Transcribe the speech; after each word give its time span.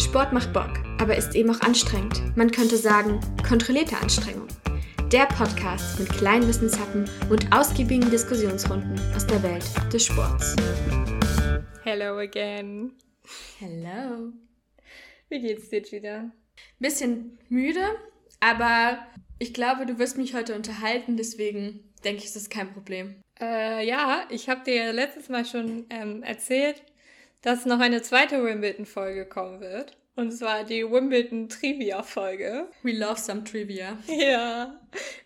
Sport 0.00 0.32
macht 0.32 0.54
Bock, 0.54 0.82
aber 0.98 1.14
ist 1.14 1.34
eben 1.34 1.50
auch 1.50 1.60
anstrengend. 1.60 2.34
Man 2.34 2.50
könnte 2.50 2.78
sagen, 2.78 3.20
kontrollierte 3.46 3.98
Anstrengung. 3.98 4.48
Der 5.12 5.26
Podcast 5.26 6.00
mit 6.00 6.08
kleinen 6.08 6.48
Wissenshappen 6.48 7.04
und 7.28 7.52
ausgiebigen 7.52 8.10
Diskussionsrunden 8.10 8.98
aus 9.14 9.26
der 9.26 9.42
Welt 9.42 9.62
des 9.92 10.06
Sports. 10.06 10.56
Hello 11.84 12.18
again. 12.18 12.92
Hello. 13.58 14.32
Wie 15.28 15.40
geht's 15.40 15.68
dir, 15.68 15.82
Gina? 15.82 16.32
Bisschen 16.78 17.38
müde, 17.50 17.84
aber 18.40 19.06
ich 19.38 19.52
glaube, 19.52 19.84
du 19.84 19.98
wirst 19.98 20.16
mich 20.16 20.34
heute 20.34 20.56
unterhalten, 20.56 21.18
deswegen 21.18 21.92
denke 22.04 22.20
ich, 22.20 22.24
ist 22.24 22.36
das 22.36 22.48
kein 22.48 22.72
Problem. 22.72 23.20
Äh, 23.38 23.86
ja, 23.86 24.24
ich 24.30 24.48
habe 24.48 24.64
dir 24.64 24.94
letztes 24.94 25.28
Mal 25.28 25.44
schon 25.44 25.84
ähm, 25.90 26.22
erzählt, 26.22 26.82
dass 27.42 27.66
noch 27.66 27.80
eine 27.80 28.02
zweite 28.02 28.44
Wimbledon-Folge 28.44 29.26
kommen 29.26 29.60
wird. 29.60 29.96
Und 30.16 30.32
zwar 30.32 30.64
die 30.64 30.82
Wimbledon-Trivia-Folge. 30.84 32.68
We 32.82 32.92
love 32.92 33.18
some 33.18 33.44
Trivia. 33.44 33.96
Ja, 34.06 34.78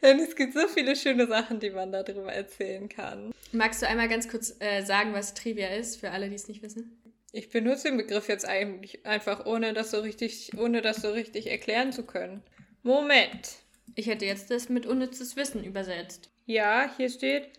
denn 0.02 0.20
es 0.20 0.36
gibt 0.36 0.55
so 0.55 0.69
viele 0.69 0.95
schöne 0.95 1.27
Sachen, 1.27 1.58
die 1.58 1.70
man 1.70 1.91
darüber 1.91 2.32
erzählen 2.32 2.88
kann. 2.88 3.32
Magst 3.52 3.82
du 3.82 3.88
einmal 3.88 4.08
ganz 4.08 4.28
kurz 4.28 4.55
äh, 4.60 4.82
sagen, 4.82 5.12
was 5.12 5.34
Trivia 5.34 5.69
ist, 5.69 5.98
für 6.00 6.10
alle, 6.10 6.28
die 6.28 6.36
es 6.36 6.48
nicht 6.48 6.62
wissen? 6.62 7.00
Ich 7.32 7.48
benutze 7.48 7.88
den 7.88 7.96
Begriff 7.96 8.28
jetzt 8.28 8.46
eigentlich 8.46 9.05
einfach, 9.05 9.46
ohne 9.46 9.72
das 9.72 9.91
so 9.91 9.98
richtig, 9.98 10.52
ohne 10.56 10.83
das 10.83 10.98
so 10.98 11.10
richtig 11.10 11.50
erklären 11.50 11.92
zu 11.92 12.05
können. 12.05 12.42
Moment. 12.84 13.56
Ich 13.96 14.06
hätte 14.06 14.27
jetzt 14.27 14.50
das 14.50 14.69
mit 14.69 14.86
unnützes 14.86 15.34
Wissen 15.34 15.64
übersetzt. 15.64 16.30
Ja, 16.46 16.88
hier 16.96 17.08
steht, 17.08 17.50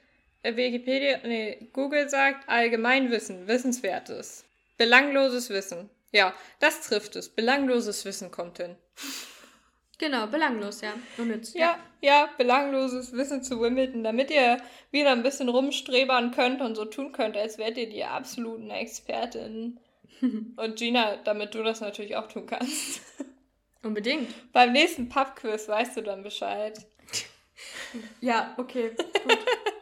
Wikipedia, 0.53 1.19
nee, 1.23 1.69
Google 1.73 2.09
sagt 2.09 2.47
Allgemeinwissen, 2.47 3.47
Wissenswertes. 3.47 4.45
Belangloses 4.77 5.49
Wissen. 5.49 5.89
Ja, 6.11 6.33
das 6.59 6.81
trifft 6.81 7.15
es. 7.15 7.29
Belangloses 7.29 8.05
Wissen 8.05 8.31
kommt 8.31 8.57
hin. 8.57 8.75
Genau, 9.97 10.27
belanglos, 10.27 10.81
ja. 10.81 10.93
Unnütz. 11.17 11.53
Ja, 11.53 11.79
ja, 12.01 12.29
belangloses 12.37 13.13
Wissen 13.13 13.43
zu 13.43 13.61
Wimbledon, 13.61 14.03
damit 14.03 14.29
ihr 14.29 14.57
wieder 14.91 15.11
ein 15.11 15.23
bisschen 15.23 15.47
rumstrebern 15.47 16.31
könnt 16.31 16.61
und 16.61 16.75
so 16.75 16.85
tun 16.85 17.13
könnt, 17.13 17.37
als 17.37 17.57
wärt 17.57 17.77
ihr 17.77 17.89
die 17.89 18.03
absoluten 18.03 18.69
Expertinnen. 18.69 19.79
und 20.57 20.75
Gina, 20.75 21.17
damit 21.17 21.55
du 21.55 21.63
das 21.63 21.81
natürlich 21.81 22.15
auch 22.15 22.27
tun 22.27 22.45
kannst. 22.45 23.01
Unbedingt. 23.83 24.29
Beim 24.51 24.71
nächsten 24.71 25.09
Pubquiz 25.09 25.67
weißt 25.67 25.97
du 25.97 26.01
dann 26.01 26.23
Bescheid. 26.23 26.85
Ja, 28.19 28.53
okay. 28.57 28.91
Gut. 29.23 29.37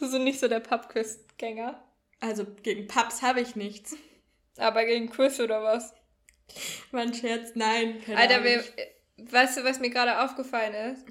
Du 0.00 0.06
bist 0.10 0.18
nicht 0.18 0.40
so 0.40 0.48
der 0.48 0.60
Pubquiz-Gänger. 0.60 1.78
Also 2.20 2.46
gegen 2.62 2.86
Pubs 2.86 3.20
habe 3.20 3.42
ich 3.42 3.54
nichts. 3.54 3.94
Aber 4.56 4.86
gegen 4.86 5.10
Quiz 5.10 5.38
oder 5.40 5.62
was? 5.62 5.92
War 6.90 7.02
ein 7.02 7.12
Scherz, 7.12 7.50
nein. 7.54 8.02
Alter, 8.16 8.42
wir, 8.42 8.64
weißt 9.18 9.58
du, 9.58 9.64
was 9.64 9.78
mir 9.78 9.90
gerade 9.90 10.20
aufgefallen 10.22 10.72
ist? 10.94 11.04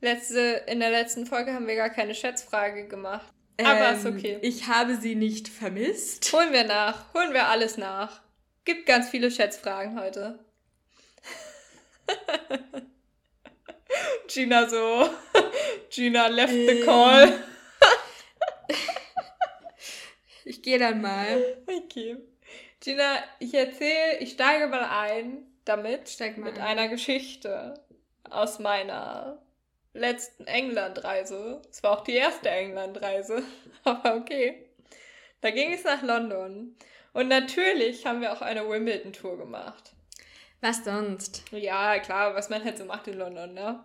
Letzte, 0.00 0.64
in 0.68 0.80
der 0.80 0.90
letzten 0.90 1.26
Folge 1.26 1.52
haben 1.52 1.66
wir 1.66 1.76
gar 1.76 1.90
keine 1.90 2.14
Schätzfrage 2.14 2.88
gemacht. 2.88 3.30
Aber 3.62 3.92
ist 3.92 4.06
okay. 4.06 4.34
Ähm, 4.34 4.40
Ich 4.42 4.66
habe 4.68 4.96
sie 4.96 5.14
nicht 5.14 5.48
vermisst. 5.48 6.32
Holen 6.32 6.52
wir 6.52 6.64
nach. 6.64 7.12
Holen 7.12 7.34
wir 7.34 7.48
alles 7.48 7.76
nach. 7.76 8.22
Gibt 8.64 8.86
ganz 8.86 9.10
viele 9.10 9.30
Schätzfragen 9.30 10.00
heute. 10.00 10.38
Gina 14.28 14.66
so. 14.68 15.10
Gina 15.90 16.28
left 16.28 16.52
the 16.54 16.80
Ähm. 16.80 16.84
call. 16.86 17.44
Ich 20.44 20.57
gehe 20.68 20.78
dann 20.78 21.00
mal. 21.00 21.56
Okay. 21.66 22.18
Gina, 22.80 23.16
ich 23.38 23.54
erzähle, 23.54 24.18
ich 24.20 24.32
steige 24.32 24.66
mal 24.66 24.84
ein 24.84 25.46
damit 25.64 26.08
Steig 26.08 26.36
mal 26.36 26.50
mit 26.50 26.60
ein. 26.60 26.78
einer 26.78 26.88
Geschichte 26.88 27.74
aus 28.28 28.58
meiner 28.58 29.38
letzten 29.94 30.46
Englandreise. 30.46 31.62
Es 31.70 31.82
war 31.82 31.98
auch 31.98 32.04
die 32.04 32.14
erste 32.14 32.50
Englandreise, 32.50 33.42
aber 33.84 34.16
okay. 34.16 34.66
Da 35.40 35.50
ging 35.50 35.72
es 35.72 35.84
nach 35.84 36.02
London. 36.02 36.76
Und 37.14 37.28
natürlich 37.28 38.04
haben 38.04 38.20
wir 38.20 38.32
auch 38.32 38.42
eine 38.42 38.68
Wimbledon-Tour 38.68 39.38
gemacht. 39.38 39.92
Was 40.60 40.84
sonst? 40.84 41.44
Ja, 41.50 41.98
klar, 41.98 42.34
was 42.34 42.50
man 42.50 42.62
halt 42.62 42.76
so 42.76 42.84
macht 42.84 43.08
in 43.08 43.18
London, 43.18 43.54
ne? 43.54 43.84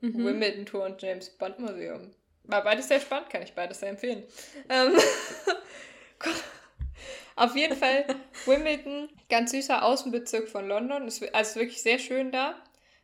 Mhm. 0.00 0.24
Wimbledon-Tour 0.24 0.84
und 0.84 1.00
James 1.00 1.30
Bond 1.30 1.60
Museum. 1.60 2.10
War 2.44 2.64
beides 2.64 2.88
sehr 2.88 3.00
spannend, 3.00 3.30
kann 3.30 3.42
ich 3.42 3.54
beides 3.54 3.80
sehr 3.80 3.90
empfehlen. 3.90 4.24
Ähm, 4.68 4.92
auf 7.36 7.56
jeden 7.56 7.76
Fall 7.76 8.04
Wimbledon, 8.46 9.08
ganz 9.28 9.50
süßer 9.52 9.82
Außenbezirk 9.84 10.48
von 10.48 10.68
London. 10.68 11.06
Ist, 11.08 11.20
wi- 11.20 11.30
also 11.32 11.60
wirklich 11.60 11.82
sehr 11.82 11.98
schön 11.98 12.32
da. 12.32 12.54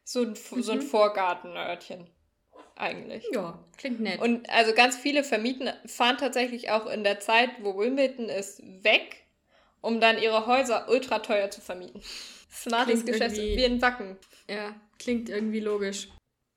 So 0.04 0.22
ein, 0.22 0.32
F- 0.32 0.54
so 0.58 0.72
ein 0.72 0.78
Mhm. 0.78 0.82
Vorgartenörtchen. 0.82 2.08
Eigentlich. 2.76 3.24
Ja, 3.32 3.58
klingt 3.76 4.00
nett. 4.00 4.20
Und 4.20 4.48
also 4.50 4.72
ganz 4.72 4.96
viele 4.96 5.24
vermieten, 5.24 5.68
fahren 5.86 6.16
tatsächlich 6.16 6.70
auch 6.70 6.86
in 6.86 7.02
der 7.02 7.18
Zeit, 7.20 7.50
wo 7.60 7.76
Wimbledon 7.78 8.28
ist, 8.28 8.62
weg, 8.84 9.24
um 9.80 10.00
dann 10.00 10.18
ihre 10.22 10.46
Häuser 10.46 10.88
ultra 10.88 11.18
teuer 11.18 11.50
zu 11.50 11.60
vermieten. 11.60 12.00
Smartes 12.52 13.04
Geschäft, 13.04 13.36
wie 13.36 13.64
in 13.64 13.82
Wacken. 13.82 14.16
ja, 14.48 14.74
klingt 14.98 15.28
irgendwie 15.28 15.60
logisch. 15.60 16.08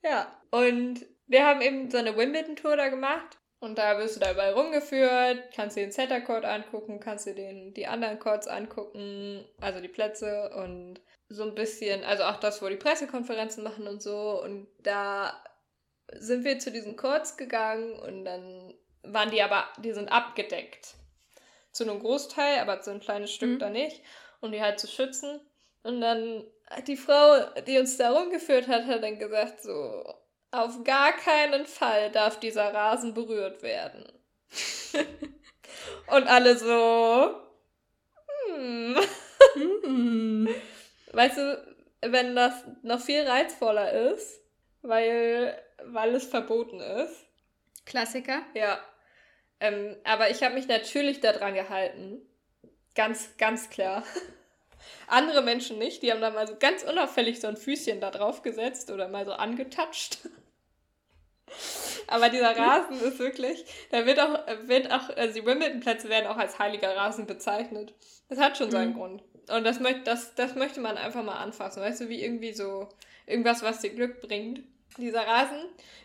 Ja, 0.04 0.32
und 0.50 1.04
wir 1.26 1.44
haben 1.46 1.60
eben 1.60 1.90
so 1.90 1.98
eine 1.98 2.16
Wimbledon-Tour 2.16 2.76
da 2.76 2.88
gemacht. 2.88 3.38
Und 3.62 3.78
da 3.78 3.96
wirst 3.96 4.16
du 4.16 4.20
da 4.20 4.32
überall 4.32 4.54
rumgeführt, 4.54 5.52
kannst 5.54 5.76
dir 5.76 5.84
den 5.84 5.92
Center 5.92 6.20
Court 6.20 6.44
angucken, 6.44 6.98
kannst 6.98 7.26
dir 7.26 7.34
den, 7.36 7.72
die 7.74 7.86
anderen 7.86 8.18
Courts 8.18 8.48
angucken, 8.48 9.44
also 9.60 9.80
die 9.80 9.86
Plätze 9.86 10.50
und 10.56 11.00
so 11.28 11.44
ein 11.44 11.54
bisschen, 11.54 12.02
also 12.02 12.24
auch 12.24 12.40
das, 12.40 12.60
wo 12.60 12.68
die 12.68 12.74
Pressekonferenzen 12.74 13.62
machen 13.62 13.86
und 13.86 14.02
so. 14.02 14.42
Und 14.42 14.66
da 14.80 15.40
sind 16.12 16.44
wir 16.44 16.58
zu 16.58 16.72
diesen 16.72 16.96
Courts 16.96 17.36
gegangen 17.36 17.92
und 18.00 18.24
dann 18.24 18.74
waren 19.04 19.30
die 19.30 19.42
aber, 19.42 19.68
die 19.78 19.92
sind 19.92 20.10
abgedeckt. 20.10 20.94
Zu 21.70 21.84
einem 21.84 22.00
Großteil, 22.00 22.58
aber 22.58 22.82
so 22.82 22.90
ein 22.90 22.98
kleines 22.98 23.32
Stück 23.32 23.50
Mhm. 23.50 23.58
da 23.60 23.70
nicht, 23.70 24.02
um 24.40 24.50
die 24.50 24.60
halt 24.60 24.80
zu 24.80 24.88
schützen. 24.88 25.40
Und 25.84 26.00
dann 26.00 26.44
hat 26.68 26.88
die 26.88 26.96
Frau, 26.96 27.38
die 27.64 27.78
uns 27.78 27.96
da 27.96 28.10
rumgeführt 28.10 28.66
hat, 28.66 28.86
hat 28.86 29.04
dann 29.04 29.20
gesagt, 29.20 29.62
so, 29.62 30.02
auf 30.52 30.84
gar 30.84 31.12
keinen 31.12 31.66
Fall 31.66 32.10
darf 32.10 32.38
dieser 32.38 32.72
Rasen 32.72 33.14
berührt 33.14 33.62
werden. 33.62 34.04
Und 36.08 36.28
alle 36.28 36.56
so, 36.56 37.34
hm. 38.46 38.96
Hm. 39.54 40.48
Weißt 41.12 41.38
du, 41.38 41.74
wenn 42.02 42.36
das 42.36 42.64
noch 42.82 43.00
viel 43.00 43.22
reizvoller 43.22 43.92
ist, 44.12 44.40
weil, 44.82 45.58
weil 45.84 46.14
es 46.14 46.24
verboten 46.26 46.80
ist. 46.80 47.26
Klassiker. 47.86 48.42
Ja. 48.54 48.78
Ähm, 49.60 49.96
aber 50.04 50.30
ich 50.30 50.42
habe 50.42 50.54
mich 50.54 50.68
natürlich 50.68 51.20
daran 51.20 51.54
gehalten. 51.54 52.20
Ganz, 52.94 53.36
ganz 53.38 53.70
klar. 53.70 54.04
Andere 55.06 55.42
Menschen 55.42 55.78
nicht, 55.78 56.02
die 56.02 56.10
haben 56.10 56.20
da 56.20 56.30
mal 56.30 56.46
so 56.46 56.56
ganz 56.58 56.82
unauffällig 56.82 57.40
so 57.40 57.46
ein 57.46 57.56
Füßchen 57.56 58.00
da 58.00 58.10
drauf 58.10 58.42
gesetzt 58.42 58.90
oder 58.90 59.08
mal 59.08 59.24
so 59.24 59.32
angetatscht. 59.32 60.18
Aber 62.06 62.28
dieser 62.28 62.56
Rasen 62.56 63.00
ist 63.00 63.18
wirklich, 63.18 63.64
da 63.90 64.04
wird 64.06 64.20
auch, 64.20 64.38
wird 64.66 64.92
auch, 64.92 65.08
also 65.16 65.40
die 65.40 65.46
Wimbledon-Plätze 65.46 66.08
werden 66.08 66.26
auch 66.26 66.36
als 66.36 66.58
heiliger 66.58 66.94
Rasen 66.96 67.26
bezeichnet. 67.26 67.94
Das 68.28 68.38
hat 68.38 68.56
schon 68.58 68.70
seinen 68.70 68.92
Mhm. 68.92 68.98
Grund. 68.98 69.22
Und 69.50 69.64
das, 69.64 69.80
möcht, 69.80 70.06
das, 70.06 70.34
das 70.34 70.54
möchte 70.54 70.80
man 70.80 70.96
einfach 70.96 71.22
mal 71.22 71.36
anfassen. 71.36 71.82
Weißt 71.82 72.00
du, 72.02 72.08
wie 72.08 72.22
irgendwie 72.22 72.52
so 72.52 72.88
irgendwas, 73.26 73.62
was 73.62 73.80
dir 73.80 73.90
Glück 73.90 74.20
bringt. 74.20 74.60
Dieser 74.98 75.26
Rasen 75.26 75.58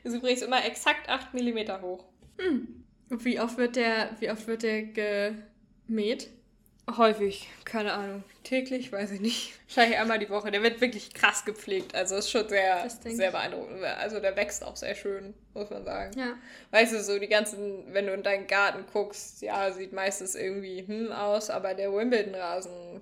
ist 0.04 0.14
übrigens 0.14 0.42
immer 0.42 0.66
exakt 0.66 1.10
8 1.10 1.34
mm 1.34 1.82
hoch. 1.82 2.06
Hm. 2.40 2.84
Und 3.10 3.26
Wie 3.26 3.40
oft 3.40 3.58
wird 3.58 3.76
der, 3.76 4.10
wie 4.20 4.32
oft 4.32 4.48
wird 4.48 4.64
der 4.64 4.84
gemäht? 4.84 6.30
Häufig, 6.96 7.50
keine 7.66 7.92
Ahnung. 7.94 8.24
Täglich, 8.44 8.94
weiß 8.94 9.12
ich 9.12 9.20
nicht. 9.20 9.54
Wahrscheinlich 9.68 10.00
einmal 10.00 10.20
die 10.20 10.30
Woche. 10.30 10.52
Der 10.52 10.64
wird 10.64 10.80
wirklich 10.80 11.14
krass 11.14 11.44
gepflegt. 11.44 11.94
Also 11.94 12.16
ist 12.16 12.32
schon 12.32 12.48
sehr, 12.48 12.90
sehr 12.90 13.32
beeindruckend. 13.32 13.84
Also 13.84 14.22
der 14.22 14.38
wächst 14.38 14.64
auch 14.64 14.78
sehr 14.78 14.96
schön, 14.96 15.34
muss 15.54 15.70
man 15.70 15.84
sagen. 15.84 16.18
Ja. 16.18 16.38
Weißt 16.72 16.94
du, 16.94 17.04
so 17.04 17.20
die 17.20 17.28
ganzen, 17.28 17.94
wenn 17.94 18.08
du 18.08 18.14
in 18.14 18.24
deinen 18.24 18.48
Garten 18.48 18.86
guckst, 18.94 19.42
ja, 19.42 19.70
sieht 19.74 19.92
meistens 19.92 20.36
irgendwie 20.36 20.86
hm 20.88 21.12
aus, 21.12 21.50
aber 21.50 21.74
der 21.74 21.92
Wimbledon-Rasen, 21.92 23.02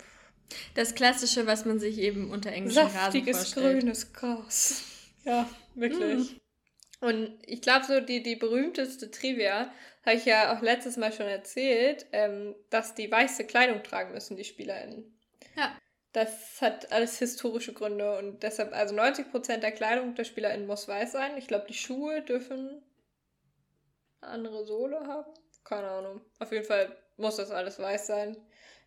Das 0.73 0.95
Klassische, 0.95 1.45
was 1.45 1.65
man 1.65 1.79
sich 1.79 1.99
eben 1.99 2.31
unter 2.31 2.51
englischen 2.51 2.87
Rasen 2.87 3.21
saftiges 3.21 3.37
vorstellt. 3.37 3.81
grünes 3.81 4.13
Gras. 4.13 4.83
Ja, 5.25 5.47
wirklich. 5.75 6.41
Und 7.01 7.37
ich 7.45 7.61
glaube, 7.61 7.85
so 7.85 7.99
die, 7.99 8.23
die 8.23 8.35
berühmteste 8.35 9.11
Trivia, 9.11 9.71
habe 10.05 10.15
ich 10.15 10.25
ja 10.25 10.55
auch 10.55 10.61
letztes 10.61 10.97
Mal 10.97 11.11
schon 11.11 11.27
erzählt, 11.27 12.05
ähm, 12.11 12.55
dass 12.69 12.95
die 12.95 13.11
weiße 13.11 13.45
Kleidung 13.45 13.83
tragen 13.83 14.13
müssen, 14.13 14.37
die 14.37 14.43
SpielerInnen. 14.43 15.17
Ja. 15.55 15.75
Das 16.13 16.61
hat 16.61 16.91
alles 16.93 17.19
historische 17.19 17.73
Gründe 17.73 18.17
und 18.17 18.41
deshalb, 18.43 18.73
also 18.73 18.95
90% 18.95 19.57
der 19.57 19.71
Kleidung 19.71 20.15
der 20.15 20.23
SpielerInnen 20.23 20.67
muss 20.67 20.87
weiß 20.87 21.11
sein. 21.11 21.37
Ich 21.37 21.47
glaube, 21.47 21.65
die 21.67 21.73
Schuhe 21.73 22.21
dürfen 22.21 22.81
eine 24.21 24.31
andere 24.31 24.65
Sohle 24.65 25.01
haben. 25.07 25.33
Keine 25.63 25.89
Ahnung. 25.89 26.21
Auf 26.39 26.51
jeden 26.51 26.65
Fall 26.65 26.95
muss 27.17 27.35
das 27.35 27.51
alles 27.51 27.79
weiß 27.79 28.07
sein. 28.07 28.37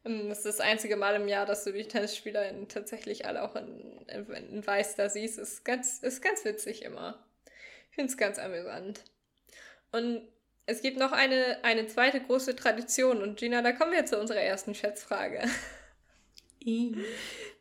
Ähm, 0.04 0.28
Das 0.28 0.38
ist 0.38 0.46
das 0.46 0.60
einzige 0.60 0.96
Mal 0.96 1.16
im 1.16 1.28
Jahr, 1.28 1.44
dass 1.44 1.64
du 1.64 1.72
die 1.72 1.86
TennisspielerInnen 1.86 2.68
tatsächlich 2.68 3.26
alle 3.26 3.42
auch 3.42 3.56
in, 3.56 4.06
in, 4.06 4.30
in 4.30 4.66
weiß 4.66 4.96
da 4.96 5.08
siehst. 5.08 5.38
Ist 5.38 5.64
ganz, 5.64 5.98
ist 5.98 6.22
ganz 6.22 6.44
witzig 6.44 6.82
immer. 6.82 7.26
Ich 7.90 7.96
finde 7.96 8.10
es 8.10 8.16
ganz 8.16 8.38
amüsant. 8.38 9.02
Und 9.90 10.28
es 10.68 10.82
gibt 10.82 10.98
noch 10.98 11.12
eine, 11.12 11.58
eine 11.62 11.86
zweite 11.86 12.20
große 12.20 12.54
Tradition. 12.54 13.22
Und 13.22 13.38
Gina, 13.38 13.62
da 13.62 13.72
kommen 13.72 13.92
wir 13.92 14.04
zu 14.04 14.20
unserer 14.20 14.40
ersten 14.40 14.74
Schätzfrage. 14.74 15.42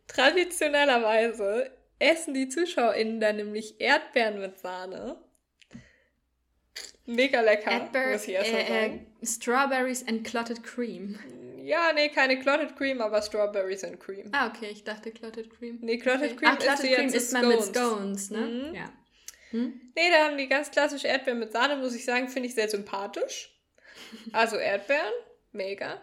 Traditionellerweise 0.08 1.72
essen 2.00 2.34
die 2.34 2.50
ZuschauerInnen 2.50 3.22
dann 3.22 3.38
nämlich 3.38 3.80
Erdbeeren 3.80 4.42
mit 4.42 4.60
Sahne. 4.60 5.18
Mega 7.06 7.40
lecker, 7.40 7.72
Erdbeer, 7.72 8.12
muss 8.12 8.28
ich 8.28 8.34
erst 8.34 8.52
mal 8.52 8.60
äh, 8.60 8.68
sagen. 8.68 9.08
äh, 9.22 9.26
Strawberries 9.26 10.06
and 10.06 10.26
Clotted 10.26 10.62
Cream. 10.64 11.18
Ja, 11.64 11.94
nee, 11.94 12.10
keine 12.10 12.38
Clotted 12.38 12.76
Cream, 12.76 13.00
aber 13.00 13.22
Strawberries 13.22 13.86
and 13.86 14.02
Cream. 14.02 14.30
Ah, 14.34 14.48
okay, 14.48 14.70
ich 14.72 14.84
dachte 14.84 15.12
Clotted 15.12 15.50
Cream. 15.50 15.80
Nee, 15.82 15.98
Clotted 15.98 16.34
Okay. 16.34 16.36
Cream 16.36 16.52
ah, 16.52 16.56
Clotted 16.58 16.74
isst 16.74 16.84
du 16.84 16.96
Cream 16.96 17.04
jetzt 17.06 17.16
isst 17.16 17.34
man 17.34 17.48
mit. 17.48 17.64
Scones, 17.64 18.32
ne? 18.32 18.40
Mhm. 18.40 18.76
Ja. 18.76 18.92
Hm? 19.52 19.92
Nee, 19.96 20.10
da 20.12 20.26
haben 20.26 20.38
die 20.38 20.48
ganz 20.48 20.72
klassisch 20.72 21.04
Erdbeeren 21.06 21.40
mit 21.40 21.52
Sahne, 21.52 21.78
muss 21.78 21.96
ich 21.96 22.06
sagen, 22.06 22.28
finde 22.30 22.50
ich 22.50 22.56
sehr 22.56 22.70
sympathisch. 22.70 23.54
Also 24.34 24.58
Erdbeeren, 24.58 25.14
mega. 25.52 26.02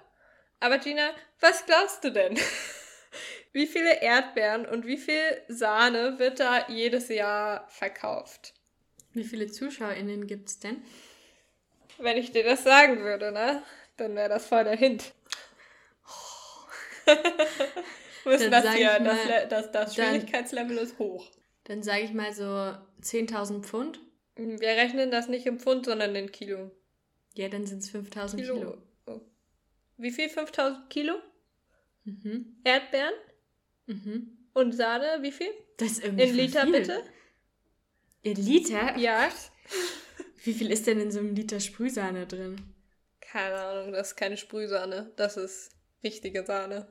Aber 0.60 0.78
Gina, 0.78 1.10
was 1.40 1.64
glaubst 1.66 2.02
du 2.04 2.10
denn? 2.10 2.38
Wie 3.52 3.66
viele 3.68 4.02
Erdbeeren 4.02 4.66
und 4.66 4.84
wie 4.84 4.96
viel 4.96 5.20
Sahne 5.46 6.18
wird 6.18 6.40
da 6.40 6.66
jedes 6.68 7.08
Jahr 7.08 7.68
verkauft? 7.68 8.52
Wie 9.12 9.22
viele 9.22 9.46
ZuschauerInnen 9.46 10.26
gibt's 10.26 10.58
denn? 10.58 10.82
Wenn 11.98 12.16
ich 12.16 12.32
dir 12.32 12.42
das 12.42 12.64
sagen 12.64 12.98
würde, 13.04 13.30
ne? 13.30 13.62
Dann 13.96 14.16
wäre 14.16 14.28
das 14.28 14.46
voll 14.46 14.64
der 14.64 14.76
Hint. 14.76 15.12
Dann 18.24 18.50
das 18.50 18.72
hier, 18.74 18.98
das, 18.98 19.18
das, 19.48 19.70
das 19.70 19.70
dann- 19.70 19.92
Schwierigkeitslevel 19.92 20.78
ist 20.78 20.98
hoch. 20.98 21.30
Dann 21.64 21.82
sage 21.82 22.00
ich 22.02 22.12
mal 22.12 22.32
so 22.32 22.74
10.000 23.04 23.62
Pfund. 23.62 24.00
Wir 24.36 24.68
rechnen 24.68 25.10
das 25.10 25.28
nicht 25.28 25.46
im 25.46 25.60
Pfund, 25.60 25.86
sondern 25.86 26.14
in 26.16 26.32
Kilo. 26.32 26.70
Ja, 27.34 27.48
dann 27.48 27.66
sind 27.66 27.78
es 27.82 27.92
5.000 27.92 28.36
Kilo. 28.36 28.54
Kilo. 28.54 28.78
Oh. 29.06 29.20
Wie 29.96 30.10
viel? 30.10 30.28
5000 30.28 30.90
Kilo? 30.90 31.14
Mhm. 32.04 32.56
Erdbeeren? 32.64 33.14
Mhm. 33.86 34.38
Und 34.54 34.72
Sahne, 34.72 35.18
wie 35.20 35.32
viel? 35.32 35.50
Das 35.76 35.92
ist 35.92 36.04
irgendwie 36.04 36.24
In 36.24 36.34
Liter 36.36 36.62
viel. 36.62 36.72
bitte? 36.72 37.02
In 38.22 38.36
Liter? 38.36 38.96
Ja. 38.96 39.28
Wie 40.44 40.52
viel 40.52 40.70
ist 40.70 40.86
denn 40.86 41.00
in 41.00 41.10
so 41.10 41.20
einem 41.20 41.34
Liter 41.34 41.58
Sprühsahne 41.58 42.26
drin? 42.26 42.56
Keine 43.20 43.56
Ahnung, 43.56 43.92
das 43.92 44.08
ist 44.08 44.16
keine 44.16 44.36
Sprühsahne. 44.36 45.10
Das 45.16 45.38
ist 45.38 45.70
richtige 46.02 46.44
Sahne. 46.44 46.86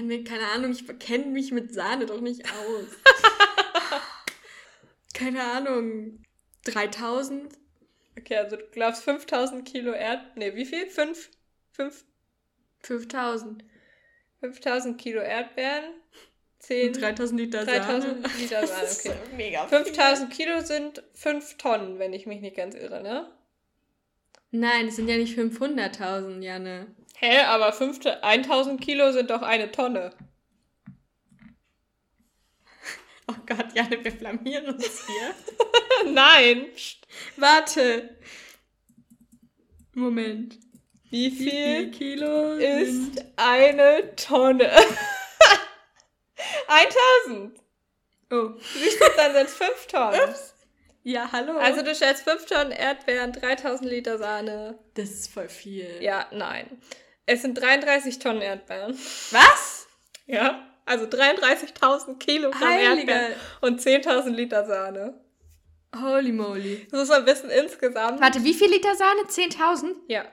Mir, 0.00 0.22
keine 0.22 0.46
Ahnung, 0.46 0.70
ich 0.70 0.86
kenne 1.00 1.26
mich 1.26 1.50
mit 1.50 1.74
Sahne 1.74 2.06
doch 2.06 2.20
nicht 2.20 2.44
aus. 2.44 2.86
keine 5.22 5.42
Ahnung. 5.42 6.22
3000? 6.64 7.52
Okay, 8.18 8.36
also 8.36 8.56
du 8.56 8.64
glaubst 8.70 9.04
5000 9.04 9.66
Kilo 9.66 9.92
Erd... 9.92 10.36
Ne, 10.36 10.54
wie 10.54 10.66
viel? 10.66 10.86
5? 10.86 11.30
5? 11.72 12.04
5000. 12.80 13.64
5000 14.40 15.00
Kilo 15.00 15.20
Erdbeeren? 15.20 15.84
Und 15.84 16.62
10... 16.62 16.92
3000 16.92 17.40
Liter 17.40 17.64
3000 17.64 18.22
Sahne. 18.22 18.34
Liter 18.38 18.66
Sahne, 18.66 18.82
okay. 18.82 19.12
so 19.30 19.36
mega 19.36 19.66
5000 19.66 20.32
Kilo 20.32 20.60
sind 20.60 21.02
5 21.14 21.56
Tonnen, 21.56 21.98
wenn 21.98 22.12
ich 22.12 22.26
mich 22.26 22.40
nicht 22.40 22.56
ganz 22.56 22.74
irre, 22.74 23.02
ne? 23.02 23.32
Nein, 24.50 24.88
es 24.88 24.96
sind 24.96 25.08
ja 25.08 25.16
nicht 25.16 25.36
500.000, 25.38 26.42
Janne. 26.42 26.94
Hä, 27.16 27.38
aber 27.46 27.72
5, 27.72 28.00
1000 28.20 28.80
Kilo 28.80 29.10
sind 29.12 29.30
doch 29.30 29.42
eine 29.42 29.72
Tonne. 29.72 30.10
Oh 33.32 33.42
Gott, 33.46 33.66
Janne, 33.74 34.04
wir 34.04 34.12
flamieren 34.12 34.74
uns 34.74 35.06
hier. 35.06 35.34
Nein! 36.12 36.66
Warte. 37.36 38.16
Moment. 39.94 40.58
Wie 41.10 41.30
Wie 41.30 41.30
viel 41.30 41.50
viel 41.50 41.90
Kilo 41.90 42.52
ist 42.54 43.14
sind... 43.14 43.24
eine 43.36 44.14
Tonne? 44.16 44.70
1000! 47.26 47.58
Oh. 48.30 48.50
Siehst 48.74 49.00
du, 49.00 49.04
dann 49.16 49.34
sind 49.34 49.46
es 49.46 49.54
5 49.54 49.86
Tonnen. 49.88 50.34
Ja, 51.02 51.30
hallo. 51.32 51.58
Also 51.58 51.82
du 51.82 51.94
stellst 51.94 52.24
5 52.24 52.46
Tonnen 52.46 52.72
Erdbeeren, 52.72 53.32
3000 53.32 53.90
Liter 53.90 54.18
Sahne. 54.18 54.78
das 54.94 55.10
ist 55.10 55.32
voll 55.32 55.48
viel. 55.48 56.02
Ja, 56.02 56.26
nein. 56.32 56.80
Es 57.26 57.42
sind 57.42 57.54
33 57.60 58.18
Tonnen 58.18 58.40
Erdbeeren. 58.40 58.94
Was? 59.30 59.86
Ja. 60.26 60.71
Also 60.84 61.04
33.000 61.06 62.18
Kilogramm 62.18 62.68
Heiliger. 62.68 63.12
Erdbeeren 63.12 63.40
und 63.60 63.80
10.000 63.80 64.30
Liter 64.30 64.66
Sahne. 64.66 65.20
Holy 65.94 66.32
moly. 66.32 66.86
Das 66.90 67.00
muss 67.00 67.08
man 67.08 67.26
wissen, 67.26 67.50
insgesamt. 67.50 68.20
Warte, 68.20 68.42
wie 68.42 68.54
viel 68.54 68.70
Liter 68.70 68.94
Sahne? 68.94 69.22
10.000? 69.28 69.94
Ja. 70.08 70.24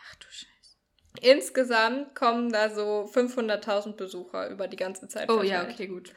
Ach 0.00 0.14
du 0.16 0.26
Scheiße. 0.28 0.76
Insgesamt 1.20 2.14
kommen 2.14 2.52
da 2.52 2.70
so 2.70 3.10
500.000 3.12 3.96
Besucher 3.96 4.48
über 4.48 4.68
die 4.68 4.76
ganze 4.76 5.08
Zeit. 5.08 5.30
Oh 5.30 5.42
ja, 5.42 5.58
verteilt. 5.58 5.74
okay, 5.74 5.86
gut. 5.88 6.12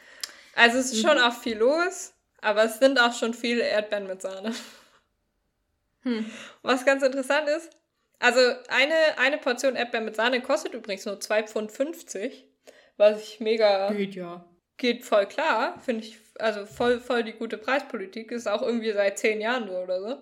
Also 0.56 0.78
es 0.78 0.92
ist 0.92 1.02
schon 1.02 1.18
auch 1.18 1.34
viel 1.34 1.58
los, 1.58 2.14
aber 2.42 2.66
es 2.66 2.80
sind 2.80 3.00
auch 3.00 3.14
schon 3.14 3.34
viele 3.34 3.64
Erdbeeren 3.64 4.08
mit 4.08 4.22
Sahne. 4.22 4.54
Hm. 6.04 6.30
Was 6.62 6.86
ganz 6.86 7.04
interessant 7.04 7.50
ist, 7.50 7.70
also 8.20 8.40
eine, 8.68 9.18
eine 9.18 9.38
Portion 9.38 9.76
Erdbeeren 9.76 10.06
mit 10.06 10.16
Sahne 10.16 10.42
kostet 10.42 10.74
übrigens 10.74 11.06
nur 11.06 11.16
2,50 11.16 11.70
Pfund, 11.70 12.34
was 13.00 13.24
ich 13.24 13.40
mega 13.40 13.92
Geht 13.92 14.16
ja. 14.16 14.46
geht 14.78 15.04
voll 15.06 15.25
klar, 15.25 15.80
finde 15.80 16.04
ich, 16.06 16.18
also 16.38 16.66
voll, 16.66 17.00
voll 17.00 17.24
die 17.24 17.34
gute 17.34 17.57
Preispolitik, 17.57 18.31
ist 18.31 18.48
auch 18.48 18.62
irgendwie 18.62 18.92
seit 18.92 19.18
zehn 19.18 19.42
Jahren 19.42 19.68
so 19.68 19.78
oder 19.78 20.01
so. 20.01 20.18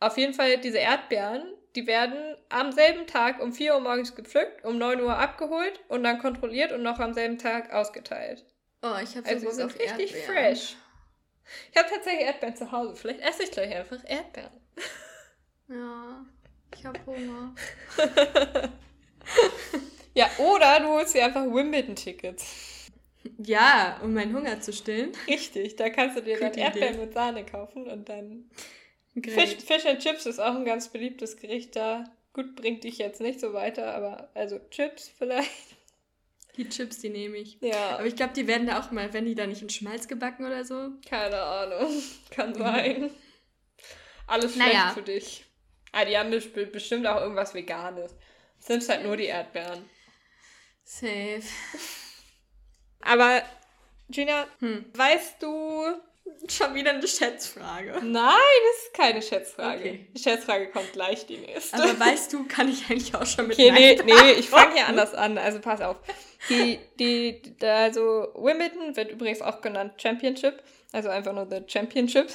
Auf 0.00 0.16
jeden 0.16 0.34
Fall 0.34 0.58
diese 0.58 0.78
Erdbeeren, 0.78 1.44
die 1.76 1.86
werden 1.86 2.36
am 2.48 2.72
selben 2.72 3.06
Tag 3.06 3.40
um 3.40 3.52
4 3.52 3.74
Uhr 3.74 3.80
morgens 3.80 4.14
gepflückt, 4.14 4.64
um 4.64 4.78
9 4.78 5.00
Uhr 5.02 5.16
abgeholt 5.16 5.78
und 5.88 6.02
dann 6.02 6.18
kontrolliert 6.18 6.72
und 6.72 6.82
noch 6.82 6.98
am 6.98 7.12
selben 7.14 7.38
Tag 7.38 7.72
ausgeteilt. 7.72 8.44
Oh, 8.82 8.96
ich 9.02 9.16
habe 9.16 9.28
Also 9.28 9.50
sind 9.50 9.66
auf 9.66 9.78
richtig 9.78 10.14
Erdbeeren. 10.14 10.54
fresh. 10.54 10.76
Ich 11.70 11.78
habe 11.78 11.88
tatsächlich 11.90 12.26
Erdbeeren 12.26 12.56
zu 12.56 12.72
Hause. 12.72 12.96
Vielleicht 12.96 13.20
esse 13.20 13.42
ich 13.42 13.50
gleich 13.50 13.74
einfach 13.74 13.98
Erdbeeren. 14.04 14.52
Ja, 15.68 16.24
ich 16.74 16.84
habe 16.86 16.98
Hunger. 17.06 17.54
Ja, 20.14 20.28
oder 20.38 20.80
du 20.80 20.88
holst 20.88 21.14
dir 21.14 21.24
einfach 21.24 21.44
Wimbledon-Tickets. 21.44 22.88
Ja, 23.38 24.00
um 24.02 24.14
meinen 24.14 24.34
Hunger 24.34 24.60
zu 24.60 24.72
stillen. 24.72 25.12
Richtig, 25.26 25.76
da 25.76 25.90
kannst 25.90 26.16
du 26.16 26.22
dir 26.22 26.38
dann 26.38 26.48
Gute 26.50 26.60
Erdbeeren 26.60 26.94
Idee. 26.94 27.04
mit 27.04 27.14
Sahne 27.14 27.44
kaufen 27.44 27.86
und 27.86 28.08
dann 28.08 28.50
Fisch. 29.22 29.56
Fish 29.56 29.86
and 29.86 30.00
Chips 30.00 30.26
ist 30.26 30.38
auch 30.40 30.54
ein 30.54 30.64
ganz 30.64 30.88
beliebtes 30.88 31.36
Gericht 31.36 31.76
da. 31.76 32.04
Gut, 32.32 32.56
bringt 32.56 32.84
dich 32.84 32.98
jetzt 32.98 33.20
nicht 33.20 33.40
so 33.40 33.52
weiter, 33.52 33.94
aber 33.94 34.30
also 34.34 34.58
Chips 34.70 35.10
vielleicht. 35.18 35.50
Die 36.56 36.68
Chips, 36.68 36.98
die 36.98 37.08
nehme 37.10 37.36
ich. 37.36 37.58
Ja, 37.60 37.96
Aber 37.98 38.06
ich 38.06 38.16
glaube, 38.16 38.32
die 38.34 38.46
werden 38.46 38.66
da 38.66 38.80
auch 38.80 38.90
mal, 38.90 39.12
wenn 39.12 39.24
die 39.24 39.34
da 39.34 39.46
nicht 39.46 39.62
in 39.62 39.70
Schmalz 39.70 40.08
gebacken 40.08 40.44
oder 40.46 40.64
so. 40.64 40.90
keine 41.08 41.40
Ahnung. 41.40 41.90
Kann 42.30 42.54
sein. 42.54 43.10
Alles 44.26 44.54
schlecht 44.54 44.68
Naja. 44.72 44.90
für 44.94 45.02
dich. 45.02 45.44
Ah, 45.92 46.04
die 46.04 46.16
haben 46.16 46.30
bes- 46.32 46.66
bestimmt 46.70 47.06
auch 47.06 47.20
irgendwas 47.20 47.54
Veganes. 47.54 48.14
Es 48.60 48.66
sind 48.66 48.88
halt 48.88 49.04
nur 49.04 49.16
die 49.16 49.24
Erdbeeren. 49.26 49.84
Safe. 50.84 51.42
Aber, 53.02 53.42
Gina, 54.08 54.46
Hm. 54.60 54.84
weißt 54.94 55.42
du. 55.42 55.84
Schon 56.48 56.74
wieder 56.74 56.90
eine 56.92 57.06
Schätzfrage. 57.08 57.98
Nein, 58.02 58.34
das 58.34 58.84
ist 58.86 58.94
keine 58.94 59.20
Schätzfrage. 59.20 59.80
Okay. 59.80 60.06
Die 60.16 60.22
Schätzfrage 60.22 60.70
kommt 60.70 60.92
gleich, 60.92 61.26
die 61.26 61.38
nächste. 61.38 61.76
Aber 61.76 61.98
weißt 61.98 62.32
du, 62.32 62.46
kann 62.46 62.68
ich 62.68 62.88
eigentlich 62.88 63.14
auch 63.16 63.26
schon 63.26 63.48
mit 63.48 63.58
Okay, 63.58 63.72
nee, 63.72 63.98
nee, 64.04 64.32
ich 64.38 64.48
fange 64.48 64.74
hier 64.74 64.86
anders 64.86 65.12
an. 65.12 65.38
Also 65.38 65.58
pass 65.60 65.80
auf. 65.80 65.96
Die, 66.48 66.78
die, 67.00 67.42
die- 67.42 67.66
also 67.66 68.28
Wimbledon 68.36 68.96
wird 68.96 69.10
übrigens 69.10 69.42
auch 69.42 69.60
genannt 69.60 70.00
Championship. 70.00 70.62
Also 70.92 71.08
einfach 71.08 71.32
nur 71.32 71.48
The 71.50 71.62
Championship. 71.66 72.28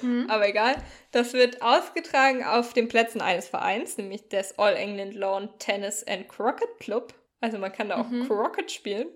Hm. 0.00 0.26
Aber 0.30 0.48
egal. 0.48 0.76
Das 1.12 1.34
wird 1.34 1.60
ausgetragen 1.60 2.44
auf 2.44 2.72
den 2.72 2.88
Plätzen 2.88 3.20
eines 3.20 3.46
Vereins, 3.48 3.98
nämlich 3.98 4.28
des 4.30 4.58
All 4.58 4.74
England 4.74 5.14
Lawn 5.14 5.50
Tennis 5.58 6.02
and 6.06 6.28
Croquet 6.28 6.66
Club. 6.80 7.12
Also 7.44 7.58
man 7.58 7.70
kann 7.72 7.90
da 7.90 8.00
auch 8.00 8.08
Mhm. 8.08 8.26
Croquet 8.26 8.70
spielen. 8.70 9.08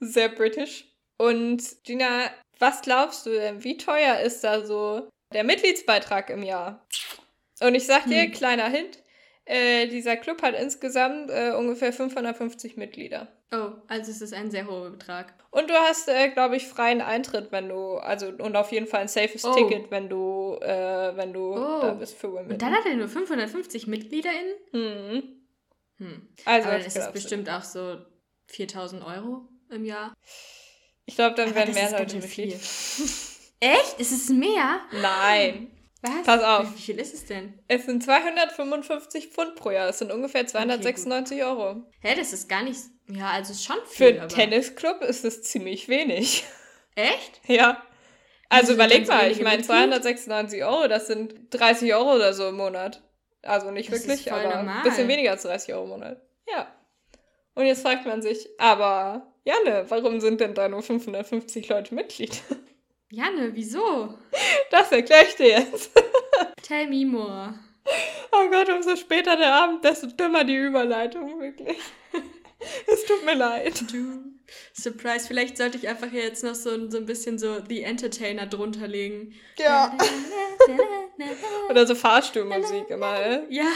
Sehr 0.00 0.28
britisch. 0.28 0.86
Und 1.18 1.62
Gina, 1.84 2.30
was 2.58 2.82
glaubst 2.82 3.26
du 3.26 3.30
denn? 3.30 3.62
Wie 3.62 3.76
teuer 3.76 4.18
ist 4.18 4.42
da 4.42 4.64
so 4.66 5.08
der 5.32 5.44
Mitgliedsbeitrag 5.44 6.30
im 6.30 6.42
Jahr? 6.42 6.84
Und 7.60 7.76
ich 7.76 7.86
sag 7.86 8.06
dir, 8.06 8.22
Hm. 8.22 8.32
kleiner 8.32 8.68
Hint, 8.68 8.98
äh, 9.44 9.86
dieser 9.86 10.16
Club 10.16 10.42
hat 10.42 10.56
insgesamt 10.60 11.30
äh, 11.30 11.52
ungefähr 11.52 11.92
550 11.92 12.76
Mitglieder. 12.76 13.28
Oh, 13.52 13.70
also 13.86 14.10
es 14.10 14.20
ist 14.20 14.34
ein 14.34 14.50
sehr 14.50 14.66
hoher 14.66 14.90
Betrag. 14.90 15.32
Und 15.52 15.70
du 15.70 15.74
hast, 15.74 16.08
äh, 16.08 16.28
glaube 16.30 16.56
ich, 16.56 16.66
freien 16.66 17.00
Eintritt, 17.02 17.52
wenn 17.52 17.68
du, 17.68 17.98
also 17.98 18.28
und 18.30 18.56
auf 18.56 18.72
jeden 18.72 18.88
Fall 18.88 19.02
ein 19.02 19.08
safes 19.08 19.44
Oh. 19.44 19.52
Ticket, 19.54 19.92
wenn 19.92 20.08
du, 20.08 20.56
äh, 20.60 21.16
wenn 21.16 21.32
du 21.32 21.52
Oh. 21.54 21.80
da 21.82 21.90
bist 21.92 22.16
für 22.16 22.32
Women. 22.32 22.50
Und 22.50 22.62
dann 22.62 22.72
hat 22.74 22.84
er 22.84 22.96
nur 22.96 23.06
550 23.08 23.86
MitgliederInnen? 23.86 24.54
Mhm. 24.72 25.38
Hm. 26.02 26.28
Also 26.44 26.68
Aber 26.68 26.78
dann 26.78 26.86
ist 26.86 26.96
es 26.96 27.12
bestimmt 27.12 27.48
auch 27.48 27.62
so 27.62 27.98
4000 28.48 29.04
Euro 29.04 29.48
im 29.70 29.84
Jahr. 29.84 30.12
Ich 31.06 31.14
glaube, 31.16 31.34
dann 31.36 31.48
Aber 31.48 31.56
werden 31.56 31.74
das 31.74 31.90
mehr 31.90 31.98
Leute 32.00 32.16
Mitglied. 32.16 32.52
Echt? 33.60 33.98
Ist 33.98 34.12
es 34.12 34.28
mehr? 34.28 34.80
Nein. 35.00 35.70
Was? 36.02 36.26
Pass 36.26 36.42
auf. 36.42 36.74
Wie 36.74 36.80
viel 36.80 36.98
ist 36.98 37.14
es 37.14 37.26
denn? 37.26 37.60
Es 37.68 37.86
sind 37.86 38.02
255 38.02 39.28
Pfund 39.28 39.54
pro 39.54 39.70
Jahr. 39.70 39.86
Das 39.86 40.00
sind 40.00 40.10
ungefähr 40.10 40.44
296 40.46 41.44
Euro. 41.44 41.84
Hä, 42.00 42.14
das 42.16 42.32
ist 42.32 42.48
gar 42.48 42.64
nicht. 42.64 42.80
Ja, 43.08 43.30
also 43.30 43.52
ist 43.52 43.64
schon 43.64 43.76
Für 43.84 43.92
viel. 43.94 44.06
einen 44.08 44.18
aber- 44.20 44.28
Tennisclub 44.28 45.00
ist 45.02 45.24
das 45.24 45.42
ziemlich 45.42 45.88
wenig. 45.88 46.44
Echt? 46.96 47.40
Ja. 47.46 47.82
Also 48.48 48.66
sind 48.66 48.74
überleg 48.76 49.06
mal, 49.06 49.30
ich 49.30 49.38
meine, 49.38 49.58
Mitglied? 49.58 49.66
296 49.66 50.64
Euro, 50.64 50.88
das 50.88 51.06
sind 51.06 51.34
30 51.50 51.94
Euro 51.94 52.14
oder 52.16 52.34
so 52.34 52.48
im 52.48 52.56
Monat. 52.56 53.02
Also 53.42 53.70
nicht 53.70 53.92
Das 53.92 54.06
wirklich, 54.06 54.32
aber 54.32 54.42
normal. 54.56 54.76
ein 54.78 54.82
bisschen 54.82 55.08
weniger 55.08 55.32
als 55.32 55.42
30 55.42 55.74
Euro 55.74 55.84
im 55.84 55.90
Monat. 55.90 56.20
Ja. 56.48 56.68
Und 57.54 57.66
jetzt 57.66 57.82
fragt 57.82 58.06
man 58.06 58.22
sich, 58.22 58.48
aber 58.58 59.26
Janne, 59.44 59.84
warum 59.88 60.20
sind 60.20 60.40
denn 60.40 60.54
da 60.54 60.68
nur 60.68 60.82
550 60.82 61.68
Leute 61.68 61.94
Mitglied? 61.94 62.42
Janne, 63.10 63.50
wieso? 63.54 64.14
Das 64.70 64.90
erkläre 64.90 65.24
ich 65.26 65.34
dir 65.36 65.48
jetzt. 65.48 65.90
Tell 66.62 66.86
me 66.86 67.04
more. 67.04 67.54
Oh 68.32 68.48
Gott, 68.50 68.70
umso 68.70 68.96
später 68.96 69.36
der 69.36 69.52
Abend, 69.52 69.84
desto 69.84 70.06
dümmer 70.06 70.44
die 70.44 70.56
Überleitung, 70.56 71.40
wirklich. 71.40 71.78
Es 72.86 73.04
tut 73.06 73.24
mir 73.24 73.34
leid. 73.34 73.82
Du. 73.92 74.31
Surprise. 74.74 75.26
Vielleicht 75.26 75.56
sollte 75.56 75.78
ich 75.78 75.88
einfach 75.88 76.10
hier 76.10 76.22
jetzt 76.22 76.42
noch 76.44 76.54
so, 76.54 76.88
so 76.90 76.98
ein 76.98 77.06
bisschen 77.06 77.38
so 77.38 77.58
The 77.68 77.82
Entertainer 77.82 78.46
drunter 78.46 78.88
legen. 78.88 79.34
Ja. 79.58 79.96
Oder 81.70 81.86
so 81.86 81.94
Fahrstuhlmusik 81.94 82.90
immer, 82.90 83.20
äh? 83.20 83.42
Ja. 83.50 83.66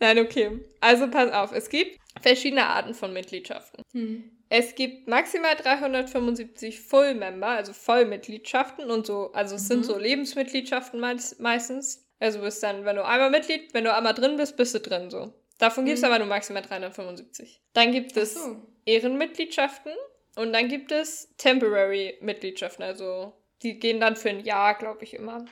Nein, 0.00 0.18
okay. 0.18 0.60
Also 0.80 1.08
pass 1.10 1.30
auf, 1.32 1.52
es 1.52 1.68
gibt 1.68 1.98
verschiedene 2.20 2.66
Arten 2.66 2.94
von 2.94 3.12
Mitgliedschaften. 3.12 3.82
Hm. 3.92 4.30
Es 4.48 4.74
gibt 4.74 5.08
maximal 5.08 5.56
375 5.56 6.80
Full-Member, 6.80 7.48
also 7.48 7.72
Vollmitgliedschaften 7.72 8.90
und 8.90 9.04
so, 9.06 9.32
also 9.32 9.56
es 9.56 9.66
sind 9.66 9.78
Mhm. 9.80 9.84
so 9.84 9.98
Lebensmitgliedschaften 9.98 11.00
meist, 11.00 11.40
meistens. 11.40 12.06
Also 12.20 12.40
bist 12.40 12.62
dann, 12.62 12.84
wenn 12.84 12.96
du 12.96 13.04
einmal 13.04 13.30
Mitglied, 13.30 13.74
wenn 13.74 13.84
du 13.84 13.92
einmal 13.92 14.14
drin 14.14 14.36
bist, 14.36 14.56
bist 14.56 14.74
du 14.74 14.78
drin 14.80 15.10
so. 15.10 15.32
Davon 15.58 15.84
gibt 15.84 15.96
es 15.98 16.02
Mhm. 16.02 16.06
aber 16.06 16.18
nur 16.20 16.28
maximal 16.28 16.62
375. 16.62 17.60
Dann 17.72 17.90
gibt 17.92 18.16
es 18.16 18.34
so. 18.34 18.62
Ehrenmitgliedschaften 18.86 19.92
und 20.36 20.52
dann 20.52 20.68
gibt 20.68 20.92
es 20.92 21.34
Temporary-Mitgliedschaften, 21.36 22.84
also 22.84 23.32
die 23.62 23.78
gehen 23.78 24.00
dann 24.00 24.16
für 24.16 24.30
ein 24.30 24.40
Jahr, 24.40 24.74
glaube 24.74 25.04
ich, 25.04 25.14
immer. 25.14 25.44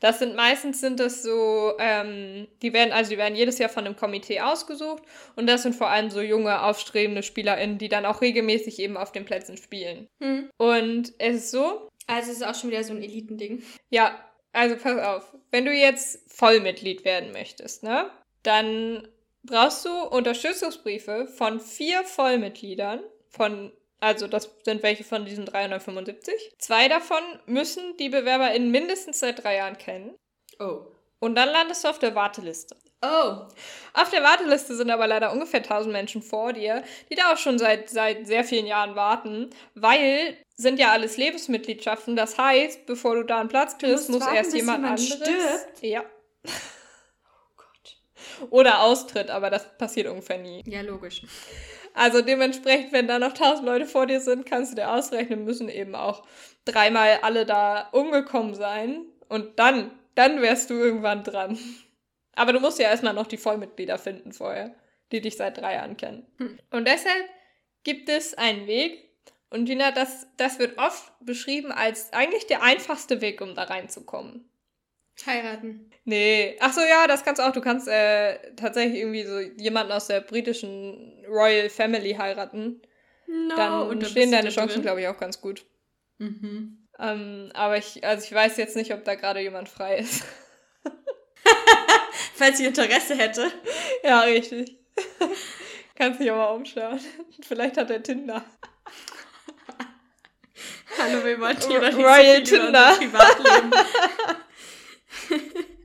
Das 0.00 0.18
sind 0.18 0.36
meistens 0.36 0.80
sind 0.80 1.00
das 1.00 1.22
so, 1.22 1.72
ähm, 1.78 2.48
die 2.60 2.72
werden, 2.74 2.92
also 2.92 3.10
die 3.10 3.18
werden 3.18 3.34
jedes 3.34 3.58
Jahr 3.58 3.70
von 3.70 3.86
einem 3.86 3.96
Komitee 3.96 4.40
ausgesucht 4.40 5.02
und 5.36 5.46
das 5.46 5.62
sind 5.62 5.74
vor 5.74 5.88
allem 5.88 6.10
so 6.10 6.20
junge, 6.20 6.62
aufstrebende 6.62 7.22
SpielerInnen, 7.22 7.78
die 7.78 7.88
dann 7.88 8.04
auch 8.04 8.20
regelmäßig 8.20 8.78
eben 8.78 8.96
auf 8.96 9.12
den 9.12 9.24
Plätzen 9.24 9.56
spielen. 9.56 10.06
Hm. 10.20 10.50
Und 10.58 11.14
es 11.18 11.36
ist 11.36 11.50
so, 11.50 11.88
Also 12.06 12.30
es 12.30 12.38
ist 12.38 12.42
auch 12.46 12.54
schon 12.54 12.70
wieder 12.70 12.84
so 12.84 12.92
ein 12.92 13.02
Elitending. 13.02 13.62
ja, 13.90 14.22
also 14.52 14.76
pass 14.76 14.98
auf, 14.98 15.34
wenn 15.50 15.64
du 15.64 15.72
jetzt 15.72 16.30
Vollmitglied 16.32 17.04
werden 17.04 17.32
möchtest, 17.32 17.82
ne, 17.82 18.10
dann 18.42 19.06
brauchst 19.46 19.84
du 19.84 19.90
Unterstützungsbriefe 19.90 21.26
von 21.26 21.60
vier 21.60 22.04
Vollmitgliedern, 22.04 23.00
von, 23.28 23.72
also 24.00 24.26
das 24.26 24.50
sind 24.64 24.82
welche 24.82 25.04
von 25.04 25.24
diesen 25.24 25.46
375. 25.46 26.54
Zwei 26.58 26.88
davon 26.88 27.22
müssen 27.46 27.96
die 27.96 28.08
BewerberInnen 28.08 28.70
mindestens 28.70 29.20
seit 29.20 29.42
drei 29.42 29.56
Jahren 29.56 29.78
kennen. 29.78 30.14
Oh. 30.58 30.86
Und 31.18 31.34
dann 31.34 31.48
landest 31.48 31.84
du 31.84 31.88
auf 31.88 31.98
der 31.98 32.14
Warteliste. 32.14 32.76
Oh. 33.02 33.46
Auf 33.94 34.10
der 34.10 34.22
Warteliste 34.22 34.74
sind 34.74 34.90
aber 34.90 35.06
leider 35.06 35.32
ungefähr 35.32 35.60
1000 35.60 35.92
Menschen 35.92 36.22
vor 36.22 36.52
dir, 36.52 36.82
die 37.10 37.14
da 37.14 37.32
auch 37.32 37.36
schon 37.36 37.58
seit, 37.58 37.90
seit 37.90 38.26
sehr 38.26 38.44
vielen 38.44 38.66
Jahren 38.66 38.96
warten, 38.96 39.50
weil 39.74 40.36
sind 40.56 40.78
ja 40.78 40.92
alles 40.92 41.16
Lebensmitgliedschaften. 41.16 42.16
Das 42.16 42.38
heißt, 42.38 42.86
bevor 42.86 43.16
du 43.16 43.22
da 43.24 43.40
einen 43.40 43.48
Platz 43.48 43.76
kriegst, 43.78 44.08
muss 44.08 44.22
warten, 44.22 44.36
erst 44.36 44.54
jemand, 44.54 44.78
jemand 44.78 45.00
anderes. 45.00 45.16
stirbt? 45.16 45.82
Ja. 45.82 46.04
Oder 48.50 48.82
austritt, 48.82 49.30
aber 49.30 49.50
das 49.50 49.76
passiert 49.78 50.08
ungefähr 50.08 50.38
nie. 50.38 50.62
Ja, 50.66 50.80
logisch. 50.82 51.22
Also 51.94 52.20
dementsprechend, 52.20 52.92
wenn 52.92 53.08
da 53.08 53.18
noch 53.18 53.32
1000 53.32 53.64
Leute 53.66 53.86
vor 53.86 54.06
dir 54.06 54.20
sind, 54.20 54.44
kannst 54.44 54.72
du 54.72 54.76
dir 54.76 54.90
ausrechnen, 54.90 55.44
müssen 55.44 55.68
eben 55.68 55.94
auch 55.94 56.26
dreimal 56.66 57.20
alle 57.22 57.46
da 57.46 57.88
umgekommen 57.92 58.54
sein. 58.54 59.06
Und 59.28 59.58
dann, 59.58 59.90
dann 60.14 60.42
wärst 60.42 60.70
du 60.70 60.74
irgendwann 60.74 61.24
dran. 61.24 61.58
Aber 62.34 62.52
du 62.52 62.60
musst 62.60 62.78
ja 62.78 62.90
erstmal 62.90 63.14
noch 63.14 63.26
die 63.26 63.38
Vollmitglieder 63.38 63.96
finden 63.98 64.32
vorher, 64.32 64.74
die 65.10 65.22
dich 65.22 65.36
seit 65.36 65.56
drei 65.56 65.74
Jahren 65.74 65.96
kennen. 65.96 66.26
Hm. 66.36 66.58
Und 66.70 66.86
deshalb 66.86 67.24
gibt 67.82 68.10
es 68.10 68.34
einen 68.34 68.66
Weg. 68.66 69.08
Und 69.48 69.64
Gina, 69.64 69.90
das, 69.90 70.26
das 70.36 70.58
wird 70.58 70.76
oft 70.76 71.12
beschrieben 71.20 71.72
als 71.72 72.12
eigentlich 72.12 72.46
der 72.46 72.62
einfachste 72.62 73.22
Weg, 73.22 73.40
um 73.40 73.54
da 73.54 73.62
reinzukommen. 73.62 74.44
Heiraten. 75.24 75.90
Nee, 76.04 76.56
ach 76.60 76.72
so, 76.72 76.80
ja, 76.82 77.06
das 77.06 77.24
kannst 77.24 77.40
du 77.40 77.46
auch. 77.46 77.52
Du 77.52 77.60
kannst 77.60 77.88
äh, 77.88 78.54
tatsächlich 78.54 79.00
irgendwie 79.00 79.24
so 79.24 79.38
jemanden 79.38 79.92
aus 79.92 80.08
der 80.08 80.20
britischen 80.20 81.24
Royal 81.26 81.70
Family 81.70 82.14
heiraten. 82.14 82.82
No. 83.26 83.56
Dann 83.56 83.88
und 83.88 84.06
stehen 84.06 84.30
deine 84.30 84.50
Chancen, 84.50 84.82
glaube 84.82 85.00
ich, 85.00 85.08
auch 85.08 85.18
ganz 85.18 85.40
gut. 85.40 85.64
Mhm. 86.18 86.86
Ähm, 86.98 87.50
aber 87.54 87.76
ich, 87.76 88.04
also 88.04 88.24
ich 88.24 88.32
weiß 88.32 88.56
jetzt 88.56 88.76
nicht, 88.76 88.92
ob 88.92 89.04
da 89.04 89.14
gerade 89.14 89.40
jemand 89.40 89.68
frei 89.68 89.98
ist. 89.98 90.24
Falls 92.34 92.60
ich 92.60 92.66
Interesse 92.66 93.16
hätte. 93.16 93.50
ja, 94.02 94.20
richtig. 94.20 94.76
Kannst 95.94 96.20
dich 96.20 96.30
auch 96.30 96.36
mal 96.36 96.54
umschauen. 96.54 97.00
Vielleicht 97.42 97.76
hat 97.76 97.90
er 97.90 98.02
Tinder. 98.02 98.44
Hallo, 100.98 101.24
wir 101.24 101.36
nicht 101.48 101.68
Royal 101.98 102.42
Tinder. 102.42 102.96
Privatleben. 102.96 103.72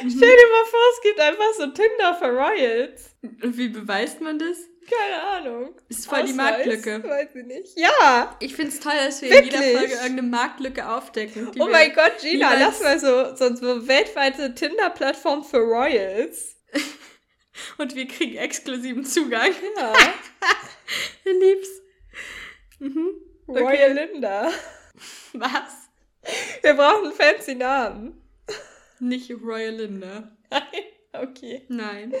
Stell 0.00 0.36
dir 0.36 0.48
mal 0.50 0.64
vor, 0.70 0.80
es 0.94 1.02
gibt 1.02 1.20
einfach 1.20 1.52
so 1.58 1.66
Tinder 1.66 2.14
für 2.14 2.30
Royals. 2.30 3.16
Und 3.42 3.56
wie 3.58 3.68
beweist 3.68 4.20
man 4.20 4.38
das? 4.38 4.56
Keine 4.88 5.22
Ahnung. 5.22 5.74
Ist 5.88 6.08
voll 6.08 6.24
die? 6.24 6.32
Marktlücke. 6.32 7.02
Weiß 7.04 7.28
ich 7.34 7.44
nicht. 7.44 7.78
Ja! 7.78 8.36
Ich 8.40 8.56
find's 8.56 8.80
toll, 8.80 8.94
dass 8.96 9.20
wir 9.20 9.28
in 9.28 9.44
jeder 9.44 9.58
Wirklich? 9.58 9.78
Folge 9.78 9.92
irgendeine 9.94 10.22
Marktlücke 10.22 10.88
aufdecken. 10.88 11.50
Oh 11.58 11.68
mein 11.68 11.92
Gott, 11.92 12.18
Gina, 12.20 12.54
lass 12.54 12.80
mal 12.80 12.98
so, 12.98 13.36
so, 13.36 13.54
so 13.54 13.86
weltweite 13.86 14.54
Tinder-Plattform 14.54 15.44
für 15.44 15.58
Royals. 15.58 16.56
Und 17.78 17.94
wir 17.94 18.08
kriegen 18.08 18.36
exklusiven 18.36 19.04
Zugang. 19.04 19.52
Ja. 19.76 19.92
Lieb's. 21.24 21.68
Mhm. 22.78 23.10
Royal 23.46 23.92
Linda. 23.92 24.50
Was? 25.34 25.89
Wir 26.62 26.74
brauchen 26.74 27.04
einen 27.04 27.12
fancy 27.12 27.54
Namen. 27.54 28.22
Nicht 28.98 29.30
Royal 29.30 29.74
Linda. 29.74 30.36
Nein. 30.50 30.82
Okay. 31.12 31.64
Nein. 31.68 32.14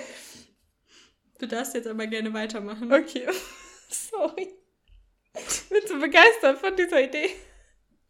Du 1.38 1.46
darfst 1.46 1.74
jetzt 1.74 1.86
aber 1.86 2.06
gerne 2.06 2.32
weitermachen. 2.32 2.92
Okay. 2.92 3.26
Sorry. 3.88 4.54
Bin 5.68 5.86
so 5.86 5.98
begeistert 5.98 6.58
von 6.58 6.74
dieser 6.76 7.02
Idee. 7.02 7.30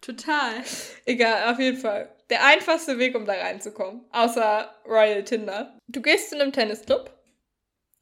Total. 0.01 0.63
Egal, 1.05 1.53
auf 1.53 1.59
jeden 1.59 1.77
Fall. 1.77 2.15
Der 2.31 2.45
einfachste 2.45 2.99
Weg, 2.99 3.15
um 3.15 3.27
da 3.27 3.35
reinzukommen. 3.35 4.05
Außer 4.11 4.75
Royal 4.87 5.25
Tinder. 5.25 5.77
Du 5.89 6.01
gehst 6.01 6.31
zu 6.31 6.37
einem 6.41 6.53
Tennisclub. 6.53 7.11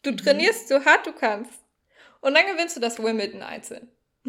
Du 0.02 0.12
trainierst 0.12 0.68
so 0.68 0.84
hart 0.84 1.06
du 1.06 1.12
kannst. 1.12 1.60
Und 2.20 2.34
dann 2.34 2.46
gewinnst 2.46 2.76
du 2.76 2.80
das 2.80 3.02
Wimbledon 3.02 3.42
einzeln. 3.42 3.90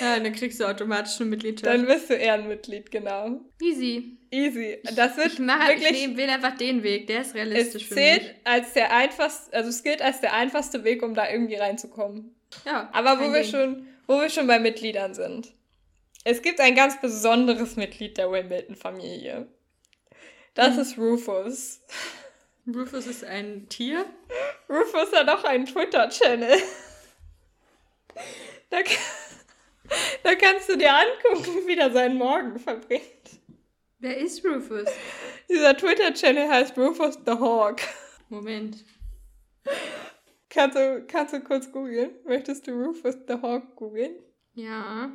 Ja, 0.00 0.18
dann 0.18 0.32
kriegst 0.32 0.60
du 0.60 0.64
automatisch 0.64 1.20
eine 1.20 1.30
Mitgliedschaft. 1.30 1.66
Dann 1.72 1.86
bist 1.86 2.08
du 2.10 2.14
Ehrenmitglied, 2.14 2.90
genau. 2.90 3.40
Easy. 3.60 4.16
Easy. 4.30 4.78
Das 4.96 5.16
wird 5.16 5.34
Ich, 5.34 5.38
mache, 5.38 5.72
ich 5.74 5.80
wirklich. 5.80 6.06
nehm- 6.06 6.16
wähle 6.16 6.32
einfach 6.32 6.56
den 6.56 6.82
Weg, 6.82 7.06
der 7.06 7.20
ist 7.20 7.28
es 7.28 7.34
realistisch 7.34 7.86
für 7.86 7.94
zählt 7.94 8.22
mich. 8.22 8.32
als 8.44 8.72
der 8.72 8.92
einfachste, 8.92 9.52
also 9.54 9.68
es 9.70 9.82
gilt 9.82 10.02
als 10.02 10.20
der 10.20 10.32
einfachste 10.32 10.82
Weg, 10.84 11.02
um 11.02 11.14
da 11.14 11.28
irgendwie 11.30 11.56
reinzukommen. 11.56 12.34
Ja, 12.64 12.88
Aber 12.92 13.18
wo 13.20 13.32
wir, 13.32 13.42
Ding. 13.42 13.50
schon, 13.50 13.86
wo 14.06 14.20
wir 14.20 14.28
schon 14.30 14.46
bei 14.46 14.58
Mitgliedern 14.58 15.14
sind. 15.14 15.52
Es 16.24 16.40
gibt 16.42 16.58
ein 16.60 16.74
ganz 16.74 17.00
besonderes 17.00 17.76
Mitglied 17.76 18.16
der 18.16 18.30
Wimbledon-Familie. 18.32 19.46
Das 20.54 20.74
Hm. 20.74 20.78
ist 20.82 20.98
Rufus. 20.98 21.80
Rufus 22.66 23.06
ist 23.06 23.24
ein 23.24 23.68
Tier. 23.68 24.06
Rufus 24.70 25.12
hat 25.12 25.28
auch 25.28 25.44
einen 25.44 25.66
Twitter-Channel. 25.66 26.56
Da, 28.70 28.82
ka- 28.82 28.90
da 30.22 30.34
kannst 30.34 30.68
du 30.68 30.76
dir 30.76 30.92
angucken, 30.92 31.66
wie 31.66 31.76
er 31.76 31.92
seinen 31.92 32.16
Morgen 32.16 32.58
verbringt. 32.58 33.40
Wer 33.98 34.18
ist 34.18 34.44
Rufus? 34.44 34.88
Dieser 35.48 35.76
Twitter-Channel 35.76 36.48
heißt 36.48 36.76
Rufus 36.76 37.18
the 37.24 37.32
Hawk. 37.32 37.80
Moment. 38.28 38.84
Kannst 40.50 40.76
du, 40.76 41.04
kannst 41.06 41.34
du 41.34 41.40
kurz 41.40 41.70
googeln? 41.70 42.10
Möchtest 42.24 42.66
du 42.66 42.72
Rufus 42.72 43.16
the 43.26 43.34
Hawk 43.34 43.74
googeln? 43.76 44.16
Ja. 44.54 45.10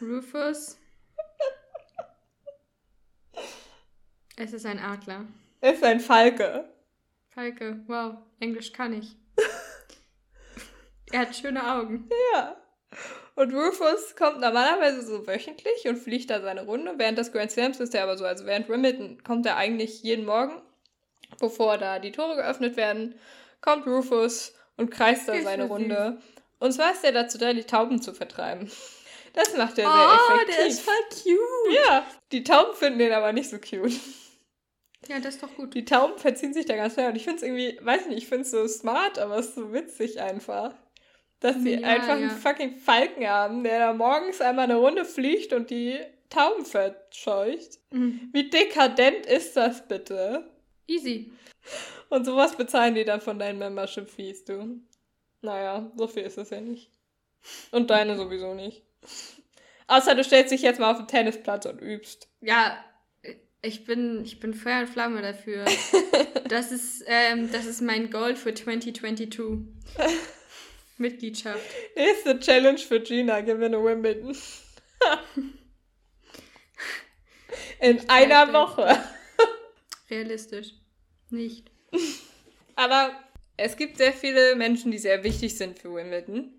Rufus. 0.00 0.78
Es 4.36 4.52
ist 4.52 4.66
ein 4.66 4.78
Adler. 4.80 5.26
ist 5.60 5.84
ein 5.84 6.00
Falke. 6.00 6.68
Falke, 7.28 7.80
wow, 7.86 8.16
Englisch 8.40 8.72
kann 8.72 8.92
ich. 8.92 9.16
er 11.12 11.20
hat 11.20 11.36
schöne 11.36 11.72
Augen. 11.72 12.08
Ja. 12.32 12.56
Und 13.36 13.52
Rufus 13.52 14.14
kommt 14.16 14.40
normalerweise 14.40 15.02
so 15.02 15.26
wöchentlich 15.26 15.86
und 15.88 15.96
fliegt 15.96 16.30
da 16.30 16.40
seine 16.40 16.64
Runde. 16.64 16.94
Während 16.98 17.18
des 17.18 17.32
Grand 17.32 17.50
Slams 17.50 17.80
ist 17.80 17.94
er 17.94 18.04
aber 18.04 18.16
so, 18.16 18.24
also 18.24 18.46
während 18.46 18.68
Wimbledon 18.68 19.22
kommt 19.24 19.44
er 19.46 19.56
eigentlich 19.56 20.02
jeden 20.04 20.24
Morgen, 20.24 20.62
bevor 21.40 21.76
da 21.78 21.98
die 21.98 22.12
Tore 22.12 22.36
geöffnet 22.36 22.76
werden, 22.76 23.14
kommt 23.60 23.86
Rufus 23.86 24.54
und 24.76 24.90
kreist 24.90 25.28
da 25.28 25.40
seine 25.42 25.64
Runde. 25.64 26.18
Und 26.60 26.72
zwar 26.72 26.92
ist 26.92 27.02
er 27.04 27.12
dazu 27.12 27.36
da, 27.38 27.52
die 27.52 27.64
Tauben 27.64 28.00
zu 28.00 28.14
vertreiben. 28.14 28.70
Das 29.32 29.56
macht 29.56 29.78
er 29.78 29.90
sehr 29.90 30.08
Oh, 30.30 30.34
effektiv. 30.34 30.56
der 30.56 30.66
ist 30.68 30.80
voll 30.80 30.94
cute. 31.10 31.74
Ja, 31.74 32.06
die 32.30 32.44
Tauben 32.44 32.74
finden 32.76 33.00
den 33.00 33.12
aber 33.12 33.32
nicht 33.32 33.50
so 33.50 33.58
cute. 33.58 33.92
Ja, 35.08 35.18
das 35.18 35.34
ist 35.34 35.42
doch 35.42 35.54
gut. 35.56 35.74
Die 35.74 35.84
Tauben 35.84 36.16
verziehen 36.18 36.54
sich 36.54 36.66
da 36.66 36.76
ganz 36.76 36.94
schnell 36.94 37.08
und 37.10 37.16
ich 37.16 37.24
finde 37.24 37.38
es 37.38 37.42
irgendwie, 37.42 37.78
weiß 37.84 38.06
nicht, 38.06 38.18
ich 38.18 38.26
finde 38.28 38.42
es 38.44 38.52
so 38.52 38.66
smart, 38.68 39.18
aber 39.18 39.36
es 39.38 39.48
ist 39.48 39.54
so 39.56 39.72
witzig 39.72 40.20
einfach. 40.20 40.72
Dass 41.44 41.62
sie 41.62 41.74
Ja, 41.74 41.88
einfach 41.88 42.14
einen 42.14 42.30
ja. 42.30 42.34
fucking 42.34 42.78
Falken 42.78 43.28
haben, 43.28 43.64
der 43.64 43.78
da 43.78 43.92
morgens 43.92 44.40
einmal 44.40 44.64
eine 44.64 44.76
Runde 44.76 45.04
fliegt 45.04 45.52
und 45.52 45.68
die 45.68 45.98
Tauben 46.30 46.64
verscheucht. 46.64 47.80
Mhm. 47.90 48.30
Wie 48.32 48.48
dekadent 48.48 49.26
ist 49.26 49.54
das 49.54 49.86
bitte? 49.86 50.50
Easy. 50.86 51.30
Und 52.08 52.24
sowas 52.24 52.56
bezahlen 52.56 52.94
die 52.94 53.04
dann 53.04 53.20
von 53.20 53.38
deinen 53.38 53.58
Membership-Fees, 53.58 54.46
du. 54.46 54.80
Naja, 55.42 55.92
so 55.94 56.06
viel 56.06 56.22
ist 56.22 56.38
es 56.38 56.48
ja 56.48 56.62
nicht. 56.62 56.90
Und 57.70 57.90
deine 57.90 58.16
sowieso 58.16 58.54
nicht. 58.54 58.82
Außer 59.86 60.14
du 60.14 60.24
stellst 60.24 60.50
dich 60.50 60.62
jetzt 60.62 60.80
mal 60.80 60.92
auf 60.92 60.96
den 60.96 61.08
Tennisplatz 61.08 61.66
und 61.66 61.78
übst. 61.82 62.30
Ja, 62.40 62.82
ich 63.60 63.84
bin, 63.84 64.24
ich 64.24 64.40
bin 64.40 64.54
Feuer 64.54 64.80
und 64.80 64.88
Flamme 64.88 65.20
dafür. 65.20 65.66
das, 66.48 66.72
ist, 66.72 67.04
ähm, 67.06 67.52
das 67.52 67.66
ist 67.66 67.82
mein 67.82 68.10
Goal 68.10 68.34
für 68.34 68.54
2022. 68.54 69.40
Mitgliedschaft. 71.04 71.60
Nächste 71.96 72.40
Challenge 72.40 72.78
für 72.78 73.00
Gina, 73.00 73.42
gewinne 73.42 73.84
Wimbledon. 73.84 74.34
In 77.80 77.96
Nicht 77.96 78.10
einer 78.10 78.50
Woche. 78.54 78.98
Realistisch. 80.08 80.72
Nicht. 81.28 81.70
Aber 82.74 83.12
es 83.58 83.76
gibt 83.76 83.98
sehr 83.98 84.14
viele 84.14 84.56
Menschen, 84.56 84.90
die 84.90 84.98
sehr 84.98 85.22
wichtig 85.22 85.56
sind 85.58 85.78
für 85.78 85.94
Wimbledon. 85.94 86.54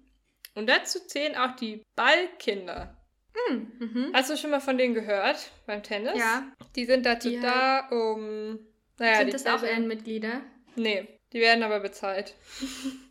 Und 0.54 0.68
dazu 0.68 1.00
zählen 1.00 1.36
auch 1.36 1.56
die 1.56 1.82
Ballkinder. 1.96 2.96
Hm, 3.34 3.72
mhm. 3.80 4.12
Hast 4.14 4.30
du 4.30 4.38
schon 4.38 4.52
mal 4.52 4.62
von 4.62 4.78
denen 4.78 4.94
gehört 4.94 5.52
beim 5.66 5.82
Tennis? 5.82 6.18
Ja. 6.18 6.52
Die 6.76 6.86
sind 6.86 7.06
dazu 7.06 7.30
Die 7.30 7.40
da, 7.40 7.88
um. 7.90 8.60
Naja, 9.00 9.18
Sind 9.18 9.34
das 9.34 9.46
auch 9.48 9.64
Ehrenmitglieder? 9.64 10.42
Nee, 10.76 11.08
die 11.34 11.40
werden 11.40 11.64
aber 11.64 11.80
bezahlt. 11.80 12.36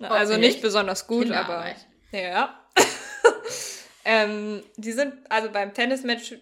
Oh, 0.00 0.06
also 0.06 0.36
nicht 0.36 0.60
besonders 0.60 1.06
gut, 1.06 1.30
aber. 1.30 1.74
Ja. 2.12 2.60
ähm, 4.04 4.62
die 4.76 4.92
sind, 4.92 5.14
also 5.28 5.50
beim 5.50 5.74
Tennismatch 5.74 6.34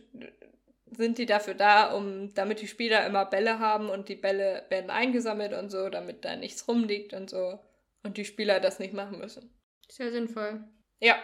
sind 0.97 1.19
die 1.19 1.27
dafür 1.27 1.55
da, 1.55 1.93
um, 1.93 2.33
damit 2.35 2.61
die 2.61 2.69
Spieler 2.69 3.07
immer 3.07 3.25
Bälle 3.25 3.59
haben 3.59 3.89
und 3.89 4.09
die 4.09 4.17
Bälle 4.17 4.65
werden 4.69 4.91
eingesammelt 4.91 5.53
und 5.53 5.71
so, 5.71 5.89
damit 5.89 6.25
da 6.25 6.37
nichts 6.37 6.67
rumliegt 6.69 7.13
und 7.15 7.31
so. 7.31 7.59
Und 8.03 8.17
die 8.17 8.25
Spieler 8.25 8.61
das 8.61 8.79
nicht 8.79 8.95
machen 8.95 9.19
müssen. 9.19 9.51
Sehr 9.89 10.11
sinnvoll. 10.11 10.65
Ja. 11.01 11.17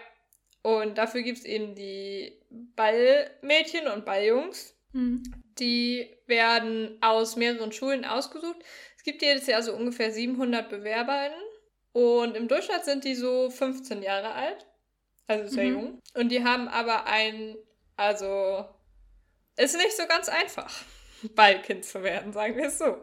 Und 0.62 0.98
dafür 0.98 1.22
gibt 1.22 1.38
es 1.38 1.44
eben 1.44 1.74
die 1.74 2.40
Ballmädchen 2.50 3.88
und 3.88 4.04
Balljungs. 4.04 4.74
Mhm. 4.92 5.22
Die 5.58 6.08
werden 6.26 6.98
aus 7.00 7.36
mehreren 7.36 7.72
Schulen 7.72 8.04
ausgesucht. 8.04 8.58
Es 8.96 9.02
gibt 9.02 9.22
jedes 9.22 9.46
Jahr 9.46 9.62
so 9.62 9.74
ungefähr 9.74 10.10
700 10.10 10.68
BewerberInnen. 10.68 11.47
Und 11.98 12.36
im 12.36 12.46
Durchschnitt 12.48 12.84
sind 12.84 13.04
die 13.04 13.14
so 13.14 13.50
15 13.50 14.02
Jahre 14.02 14.32
alt. 14.32 14.66
Also 15.26 15.48
sehr 15.54 15.64
Mhm. 15.64 15.70
jung. 15.72 16.00
Und 16.14 16.28
die 16.30 16.44
haben 16.44 16.68
aber 16.68 17.06
ein, 17.06 17.56
also, 17.96 18.64
ist 19.56 19.76
nicht 19.76 19.96
so 19.96 20.06
ganz 20.06 20.28
einfach, 20.28 20.72
Ballkind 21.34 21.84
zu 21.84 22.02
werden, 22.02 22.32
sagen 22.32 22.56
wir 22.56 22.66
es 22.66 22.78
so. 22.78 22.96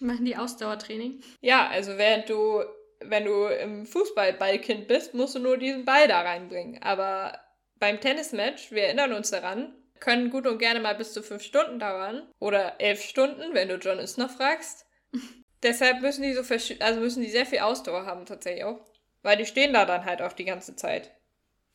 Machen 0.00 0.24
die 0.24 0.36
Ausdauertraining? 0.36 1.22
Ja, 1.40 1.68
also 1.68 1.98
während 1.98 2.28
du, 2.28 2.62
wenn 3.00 3.24
du 3.24 3.46
im 3.46 3.84
Fußball 3.86 4.32
Ballkind 4.34 4.86
bist, 4.88 5.14
musst 5.14 5.34
du 5.34 5.38
nur 5.38 5.56
diesen 5.58 5.84
Ball 5.84 6.08
da 6.08 6.20
reinbringen. 6.22 6.82
Aber 6.82 7.38
beim 7.78 8.00
Tennismatch, 8.00 8.70
wir 8.70 8.84
erinnern 8.84 9.12
uns 9.12 9.30
daran, 9.30 9.74
können 10.00 10.30
gut 10.30 10.46
und 10.46 10.58
gerne 10.58 10.80
mal 10.80 10.94
bis 10.94 11.12
zu 11.12 11.22
fünf 11.22 11.42
Stunden 11.42 11.78
dauern. 11.78 12.28
Oder 12.38 12.80
elf 12.80 13.02
Stunden, 13.02 13.54
wenn 13.54 13.68
du 13.68 13.76
John 13.76 13.98
Isner 13.98 14.28
fragst. 14.28 14.86
Deshalb 15.64 16.00
müssen 16.02 16.22
die 16.22 16.32
so 16.34 16.42
also 16.80 17.00
müssen 17.00 17.22
die 17.22 17.30
sehr 17.30 17.46
viel 17.46 17.58
Ausdauer 17.60 18.06
haben 18.06 18.26
tatsächlich 18.26 18.64
auch. 18.64 18.80
Weil 19.22 19.38
die 19.38 19.46
stehen 19.46 19.72
da 19.72 19.84
dann 19.86 20.04
halt 20.04 20.20
auch 20.22 20.32
die 20.34 20.44
ganze 20.44 20.76
Zeit. 20.76 21.10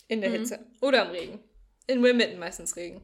In 0.08 0.22
der 0.22 0.30
Mhm. 0.30 0.36
Hitze. 0.36 0.60
Oder 0.82 1.06
im 1.06 1.12
Regen. 1.12 1.44
In 1.88 2.02
Wimbledon 2.04 2.40
meistens 2.40 2.76
Regen. 2.76 3.02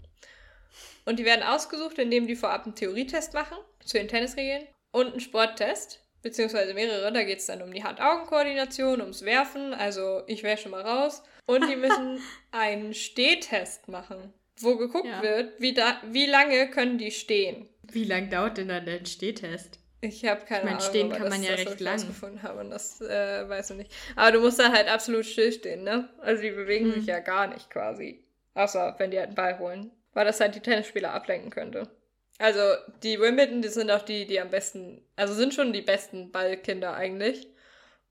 Und 1.06 1.17
die 1.19 1.26
werden 1.26 1.43
ausgesucht, 1.43 1.98
indem 2.00 2.28
die 2.28 2.36
vorab 2.36 2.65
einen 2.65 2.76
Theorietest 2.76 3.34
machen 3.34 3.58
zu 3.84 3.98
den 3.98 4.08
Tennisregeln 4.08 4.67
und 4.91 5.08
einen 5.12 5.19
Sporttest, 5.19 6.00
beziehungsweise 6.21 6.74
mehrere. 6.74 7.12
Da 7.12 7.24
geht 7.24 7.39
es 7.39 7.45
dann 7.48 7.62
um 7.62 7.71
die 7.74 7.84
Hand-Augen-Koordination, 7.84 9.02
ums 9.02 9.24
Werfen. 9.26 9.74
Also 9.74 10.24
ich 10.28 10.43
wäre 10.43 10.58
schon 10.58 10.71
mal 10.71 10.82
raus. 10.82 11.24
Und 11.48 11.67
die 11.69 11.76
müssen 11.76 12.19
einen 12.52 12.93
Stehtest 12.93 13.88
machen, 13.88 14.34
wo 14.60 14.78
geguckt 14.78 15.06
Ja. 15.08 15.21
wird, 15.21 15.60
wie, 15.60 15.74
da, 15.74 16.02
wie 16.12 16.26
lange 16.26 16.69
können 16.69 16.98
die 16.98 17.12
stehen. 17.12 17.67
Wie 17.91 18.04
lang 18.04 18.30
dauert 18.30 18.58
denn 18.58 18.67
dann 18.69 18.86
der 18.86 19.06
Stehtest? 19.06 19.80
Ich 20.10 20.26
habe 20.26 20.41
keine 20.46 20.60
Ich 20.62 20.65
mein, 20.65 20.74
Ahnung. 20.76 20.89
stehen 20.89 21.10
kann 21.12 21.30
man 21.30 21.41
das, 21.41 21.46
ja 21.50 21.52
das, 21.56 21.60
recht 21.65 21.74
ich 21.76 21.80
lang. 21.82 21.94
rausgefunden 21.94 22.44
habe 22.44 22.60
und 22.62 22.70
das 22.72 23.02
äh, 23.02 23.48
weiß 23.50 23.72
ich 23.72 23.78
nicht. 23.78 23.91
Aber 24.15 24.32
du 24.32 24.39
musst 24.41 24.60
dann 24.60 24.74
halt 24.74 24.88
absolut 24.88 25.26
stillstehen, 25.26 25.84
ne? 25.84 26.10
Also 26.20 26.41
die 26.41 26.52
bewegen 26.52 26.86
Hm. 26.88 26.94
sich 27.00 27.06
ja 27.08 27.20
gar 27.20 27.48
nicht 27.48 27.70
quasi. 27.70 28.24
Außer 28.54 28.96
wenn 28.98 29.12
die 29.12 29.18
halt 29.18 29.28
einen 29.28 29.36
Ball 29.36 29.60
holen. 29.60 29.91
Weil 30.13 30.26
das 30.26 30.39
halt 30.39 30.56
die 30.56 30.62
Tennisspieler 30.62 31.12
ablenken 31.13 31.50
könnte. 31.52 31.89
Also 32.38 32.60
die 33.04 33.20
Wimbledon, 33.20 33.62
die 33.62 33.68
sind 33.70 33.91
auch 33.91 34.02
die, 34.02 34.26
die 34.26 34.39
am 34.39 34.50
besten, 34.50 35.02
also 35.15 35.34
sind 35.34 35.54
schon 35.54 35.74
die 35.74 35.82
besten 35.82 36.32
Ballkinder 36.32 36.94
eigentlich. 36.94 37.48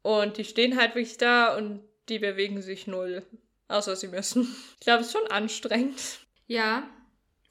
Und 0.03 0.37
die 0.37 0.45
stehen 0.45 0.79
halt 0.79 0.95
wirklich 0.95 1.17
da 1.17 1.57
und 1.57 1.83
die 2.11 2.19
bewegen 2.19 2.61
sich 2.61 2.87
null. 2.87 3.23
Außer 3.69 3.97
sie 3.97 4.09
müssen. 4.09 4.55
Ich 4.79 4.85
glaube, 4.85 5.01
es 5.01 5.07
ist 5.07 5.13
schon 5.19 5.31
anstrengend. 5.31 5.99
Ja, 6.47 6.83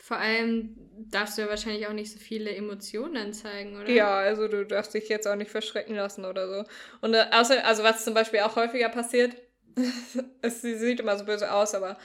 vor 0.04 0.18
allem 0.18 0.76
darfst 1.12 1.38
du 1.38 1.44
ja 1.44 1.48
wahrscheinlich 1.48 1.88
auch 1.88 1.94
nicht 1.94 2.12
so 2.12 2.20
viele 2.20 2.54
Emotionen 2.54 3.32
zeigen, 3.32 3.80
oder? 3.80 3.90
Ja, 3.90 4.18
also 4.18 4.50
du 4.50 4.66
darfst 4.66 4.94
dich 4.94 5.08
jetzt 5.08 5.26
auch 5.26 5.38
nicht 5.38 5.50
verschrecken 5.50 5.96
lassen 5.96 6.26
oder 6.26 6.50
so. 6.50 6.70
Und 7.00 7.14
äh, 7.14 7.24
außer, 7.32 7.66
also 7.66 7.84
was 7.84 8.04
zum 8.04 8.14
Beispiel 8.14 8.42
auch 8.42 8.58
häufiger 8.58 8.90
passiert, 8.90 9.34
sie 10.44 10.76
sieht 10.76 11.00
immer 11.00 11.18
so 11.18 11.24
böse 11.24 11.50
aus, 11.54 11.74
aber 11.74 11.98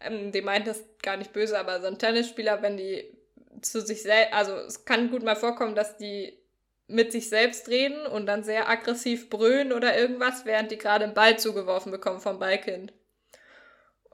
ähm, 0.00 0.32
die 0.32 0.40
meint 0.40 0.66
das 0.66 0.84
gar 1.02 1.18
nicht 1.18 1.34
böse, 1.34 1.58
aber 1.58 1.82
so 1.82 1.86
ein 1.86 1.98
Tennisspieler, 1.98 2.62
wenn 2.62 2.78
die 2.78 3.14
zu 3.60 3.82
sich 3.82 4.00
selbst, 4.00 4.32
also 4.32 4.54
es 4.56 4.86
kann 4.86 5.10
gut 5.10 5.22
mal 5.22 5.36
vorkommen, 5.36 5.74
dass 5.74 5.98
die 5.98 6.38
mit 6.86 7.12
sich 7.12 7.28
selbst 7.28 7.68
reden 7.68 8.06
und 8.06 8.24
dann 8.24 8.42
sehr 8.42 8.70
aggressiv 8.70 9.28
brüllen 9.28 9.74
oder 9.74 9.94
irgendwas, 9.98 10.46
während 10.46 10.70
die 10.70 10.78
gerade 10.78 11.04
einen 11.04 11.12
Ball 11.12 11.38
zugeworfen 11.38 11.92
bekommen 11.92 12.20
vom 12.20 12.38
Ballkind. 12.38 12.94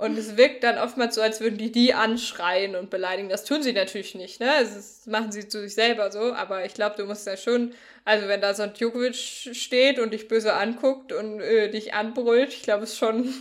Und 0.00 0.16
es 0.16 0.38
wirkt 0.38 0.64
dann 0.64 0.78
oftmals 0.78 1.14
so, 1.14 1.20
als 1.20 1.42
würden 1.42 1.58
die 1.58 1.70
die 1.70 1.92
anschreien 1.92 2.74
und 2.74 2.88
beleidigen. 2.88 3.28
Das 3.28 3.44
tun 3.44 3.62
sie 3.62 3.74
natürlich 3.74 4.14
nicht, 4.14 4.40
ne? 4.40 4.46
Das 4.58 5.06
machen 5.06 5.30
sie 5.30 5.46
zu 5.46 5.60
sich 5.60 5.74
selber 5.74 6.10
so. 6.10 6.32
Aber 6.32 6.64
ich 6.64 6.72
glaube, 6.72 6.96
du 6.96 7.04
musst 7.04 7.26
ja 7.26 7.36
schon, 7.36 7.74
also 8.06 8.26
wenn 8.26 8.40
da 8.40 8.54
so 8.54 8.62
ein 8.62 8.72
Djokovic 8.72 9.14
steht 9.14 9.98
und 9.98 10.14
dich 10.14 10.26
böse 10.26 10.54
anguckt 10.54 11.12
und 11.12 11.42
äh, 11.42 11.68
dich 11.68 11.92
anbrüllt, 11.92 12.48
ich 12.48 12.62
glaube, 12.62 12.84
es 12.84 12.92
ist 12.92 12.98
schon 12.98 13.34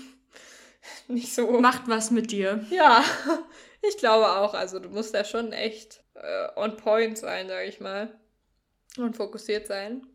nicht 1.08 1.34
so. 1.34 1.50
Macht 1.62 1.84
was 1.88 2.12
mit 2.12 2.30
dir. 2.30 2.65
Ja, 2.72 3.06
ich 3.82 3.95
glaube 3.95 4.28
auch. 4.28 4.54
Also 4.54 4.80
du 4.80 4.89
musst 4.89 5.13
da 5.13 5.24
schon 5.24 5.54
echt 5.54 6.04
äh, 6.15 6.48
on 6.58 6.76
point 6.76 7.17
sein, 7.17 7.48
sage 7.48 7.69
ich 7.69 7.80
mal. 7.80 8.19
Und 8.98 9.15
fokussiert 9.15 9.65
sein. 9.65 10.06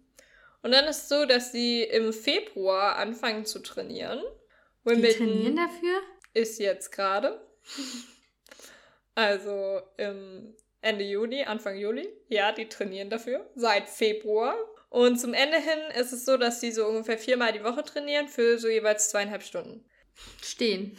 Und 0.61 0.73
dann 0.73 0.85
ist 0.85 1.05
es 1.05 1.09
so, 1.09 1.25
dass 1.25 1.53
sie 1.53 1.85
im 1.85 2.13
Februar 2.13 2.97
anfangen 2.97 3.47
zu 3.47 3.61
trainieren. 3.61 4.21
Die 4.85 4.91
Wimbledon 4.91 5.27
trainieren 5.27 5.57
dafür? 5.57 6.03
Ist 6.35 6.59
jetzt 6.59 6.91
gerade. 6.93 7.41
Also 9.15 9.81
im 9.97 10.55
Ende 10.81 11.05
Juni, 11.05 11.45
Anfang 11.45 11.77
Juli. 11.77 12.09
Ja, 12.29 12.53
die 12.53 12.69
trainieren 12.69 13.09
dafür. 13.09 13.49
Seit 13.55 13.89
Februar. 13.89 14.55
Und 14.91 15.19
zum 15.19 15.33
Ende 15.35 15.57
hin 15.57 15.79
ist 15.99 16.13
es 16.13 16.25
so, 16.25 16.37
dass 16.37 16.61
sie 16.61 16.71
so 16.71 16.87
ungefähr 16.87 17.19
viermal 17.19 17.53
die 17.53 17.65
Woche 17.65 17.83
trainieren 17.83 18.29
für 18.29 18.59
so 18.59 18.69
jeweils 18.69 19.09
zweieinhalb 19.09 19.43
Stunden. 19.43 19.85
Stehen. 20.43 20.99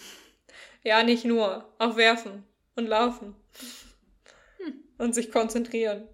Ja, 0.84 1.04
nicht 1.04 1.26
nur. 1.26 1.74
Auch 1.78 1.98
werfen 1.98 2.44
und 2.76 2.88
laufen. 2.88 3.36
Und 4.98 5.14
sich 5.14 5.32
konzentrieren. 5.32 6.08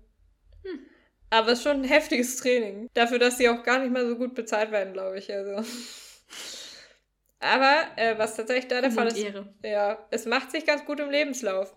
Aber 1.30 1.54
es 1.54 1.60
ist 1.60 1.64
schon 1.64 1.78
ein 1.78 1.84
heftiges 1.86 2.38
Training. 2.38 2.90
Dafür, 2.94 3.18
dass 3.18 3.38
sie 3.38 3.48
auch 3.48 3.64
gar 3.64 3.80
nicht 3.80 3.92
mal 3.92 4.06
so 4.06 4.18
gut 4.18 4.36
bezahlt 4.36 4.72
werden, 4.72 4.94
glaube 4.94 5.18
ich. 5.18 5.34
Also. 5.34 5.66
Aber 7.41 7.88
äh, 7.95 8.17
was 8.17 8.36
tatsächlich 8.36 8.67
da 8.67 8.82
der 8.82 8.91
Fall 8.91 9.08
ist, 9.08 9.17
Ehre. 9.17 9.51
ja, 9.63 10.06
es 10.12 10.25
macht 10.25 10.51
sich 10.51 10.65
ganz 10.65 10.86
gut 10.86 10.99
im 10.99 11.10
Lebenslauf. 11.10 11.73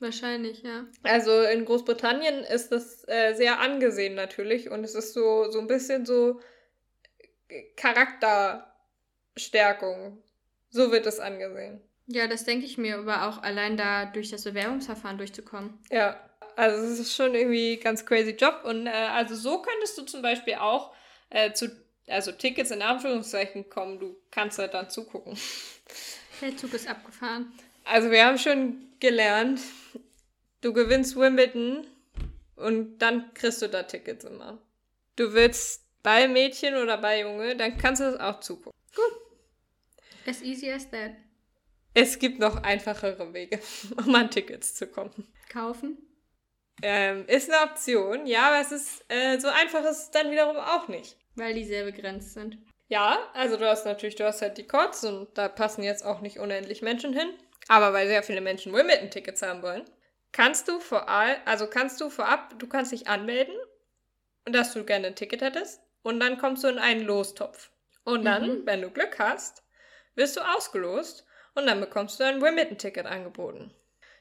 Wahrscheinlich, 0.00 0.62
ja. 0.62 0.86
Also 1.02 1.42
in 1.42 1.66
Großbritannien 1.66 2.42
ist 2.44 2.72
das 2.72 3.06
äh, 3.06 3.34
sehr 3.34 3.60
angesehen 3.60 4.14
natürlich 4.14 4.70
und 4.70 4.82
es 4.82 4.94
ist 4.94 5.12
so, 5.12 5.50
so 5.50 5.60
ein 5.60 5.66
bisschen 5.66 6.06
so 6.06 6.40
Charakterstärkung. 7.76 10.22
So 10.70 10.90
wird 10.90 11.06
es 11.06 11.20
angesehen. 11.20 11.80
Ja, 12.06 12.26
das 12.26 12.44
denke 12.44 12.66
ich 12.66 12.78
mir, 12.78 12.98
aber 12.98 13.28
auch 13.28 13.42
allein 13.42 13.76
da 13.76 14.06
durch 14.06 14.30
das 14.30 14.44
Bewerbungsverfahren 14.44 15.18
durchzukommen. 15.18 15.78
Ja, 15.90 16.18
also 16.56 16.84
es 16.84 16.98
ist 16.98 17.14
schon 17.14 17.34
irgendwie 17.34 17.76
ganz 17.76 18.04
crazy 18.04 18.32
Job 18.32 18.62
und 18.64 18.86
äh, 18.86 18.90
also 18.90 19.34
so 19.34 19.62
könntest 19.62 19.98
du 19.98 20.02
zum 20.02 20.22
Beispiel 20.22 20.54
auch 20.54 20.92
äh, 21.30 21.52
zu 21.52 21.83
also 22.08 22.32
Tickets 22.32 22.70
in 22.70 22.82
Anführungszeichen 22.82 23.68
kommen, 23.68 23.98
du 23.98 24.16
kannst 24.30 24.58
halt 24.58 24.74
dann 24.74 24.90
zugucken. 24.90 25.36
Der 26.40 26.56
Zug 26.56 26.74
ist 26.74 26.88
abgefahren. 26.88 27.52
Also 27.84 28.10
wir 28.10 28.24
haben 28.24 28.38
schon 28.38 28.88
gelernt, 29.00 29.60
du 30.60 30.72
gewinnst 30.72 31.16
Wimbledon 31.16 31.86
und 32.56 32.98
dann 32.98 33.32
kriegst 33.34 33.62
du 33.62 33.68
da 33.68 33.82
Tickets 33.82 34.24
immer. 34.24 34.58
Du 35.16 35.32
willst 35.32 35.84
bei 36.02 36.28
Mädchen 36.28 36.74
oder 36.76 36.98
bei 36.98 37.20
Junge, 37.20 37.56
dann 37.56 37.78
kannst 37.78 38.00
du 38.00 38.10
das 38.10 38.20
auch 38.20 38.40
zugucken. 38.40 38.78
Gut. 38.94 39.20
As 40.26 40.42
easy 40.42 40.70
as 40.70 40.90
that. 40.90 41.12
Es 41.94 42.18
gibt 42.18 42.40
noch 42.40 42.62
einfachere 42.62 43.32
Wege, 43.32 43.60
um 43.96 44.14
an 44.14 44.30
Tickets 44.30 44.74
zu 44.74 44.86
kommen. 44.86 45.28
Kaufen? 45.48 45.98
Ähm, 46.82 47.24
ist 47.28 47.50
eine 47.50 47.70
Option, 47.70 48.26
ja, 48.26 48.48
aber 48.48 48.60
es 48.60 48.72
ist 48.72 49.04
äh, 49.08 49.38
so 49.38 49.48
einfach 49.48 49.84
ist 49.84 49.98
es 49.98 50.10
dann 50.10 50.30
wiederum 50.30 50.56
auch 50.56 50.88
nicht. 50.88 51.16
Weil 51.36 51.54
die 51.54 51.64
sehr 51.64 51.84
begrenzt 51.84 52.34
sind. 52.34 52.58
Ja, 52.88 53.18
also 53.32 53.56
du 53.56 53.68
hast 53.68 53.86
natürlich, 53.86 54.14
du 54.14 54.24
hast 54.24 54.42
halt 54.42 54.58
die 54.58 54.66
Courts 54.66 55.04
und 55.04 55.36
da 55.36 55.48
passen 55.48 55.82
jetzt 55.82 56.04
auch 56.04 56.20
nicht 56.20 56.38
unendlich 56.38 56.82
Menschen 56.82 57.12
hin. 57.12 57.28
Aber 57.68 57.92
weil 57.92 58.06
sehr 58.08 58.22
viele 58.22 58.40
Menschen 58.40 58.72
Wimbledon-Tickets 58.72 59.42
haben 59.42 59.62
wollen, 59.62 59.84
kannst 60.32 60.68
du 60.68 60.80
vor 60.80 61.08
also 61.08 61.66
kannst 61.66 62.00
du 62.00 62.10
vorab, 62.10 62.58
du 62.58 62.66
kannst 62.66 62.92
dich 62.92 63.08
anmelden 63.08 63.54
dass 64.44 64.74
du 64.74 64.84
gerne 64.84 65.08
ein 65.08 65.16
Ticket 65.16 65.42
hättest 65.42 65.80
und 66.02 66.20
dann 66.20 66.38
kommst 66.38 66.64
du 66.64 66.68
in 66.68 66.78
einen 66.78 67.04
Lostopf. 67.04 67.70
Und 68.04 68.24
dann, 68.24 68.60
mhm. 68.60 68.66
wenn 68.66 68.82
du 68.82 68.90
Glück 68.90 69.18
hast, 69.18 69.62
wirst 70.14 70.36
du 70.36 70.40
ausgelost 70.40 71.26
und 71.54 71.66
dann 71.66 71.80
bekommst 71.80 72.20
du 72.20 72.24
ein 72.24 72.42
Wimbledon-Ticket 72.42 73.06
angeboten. 73.06 73.72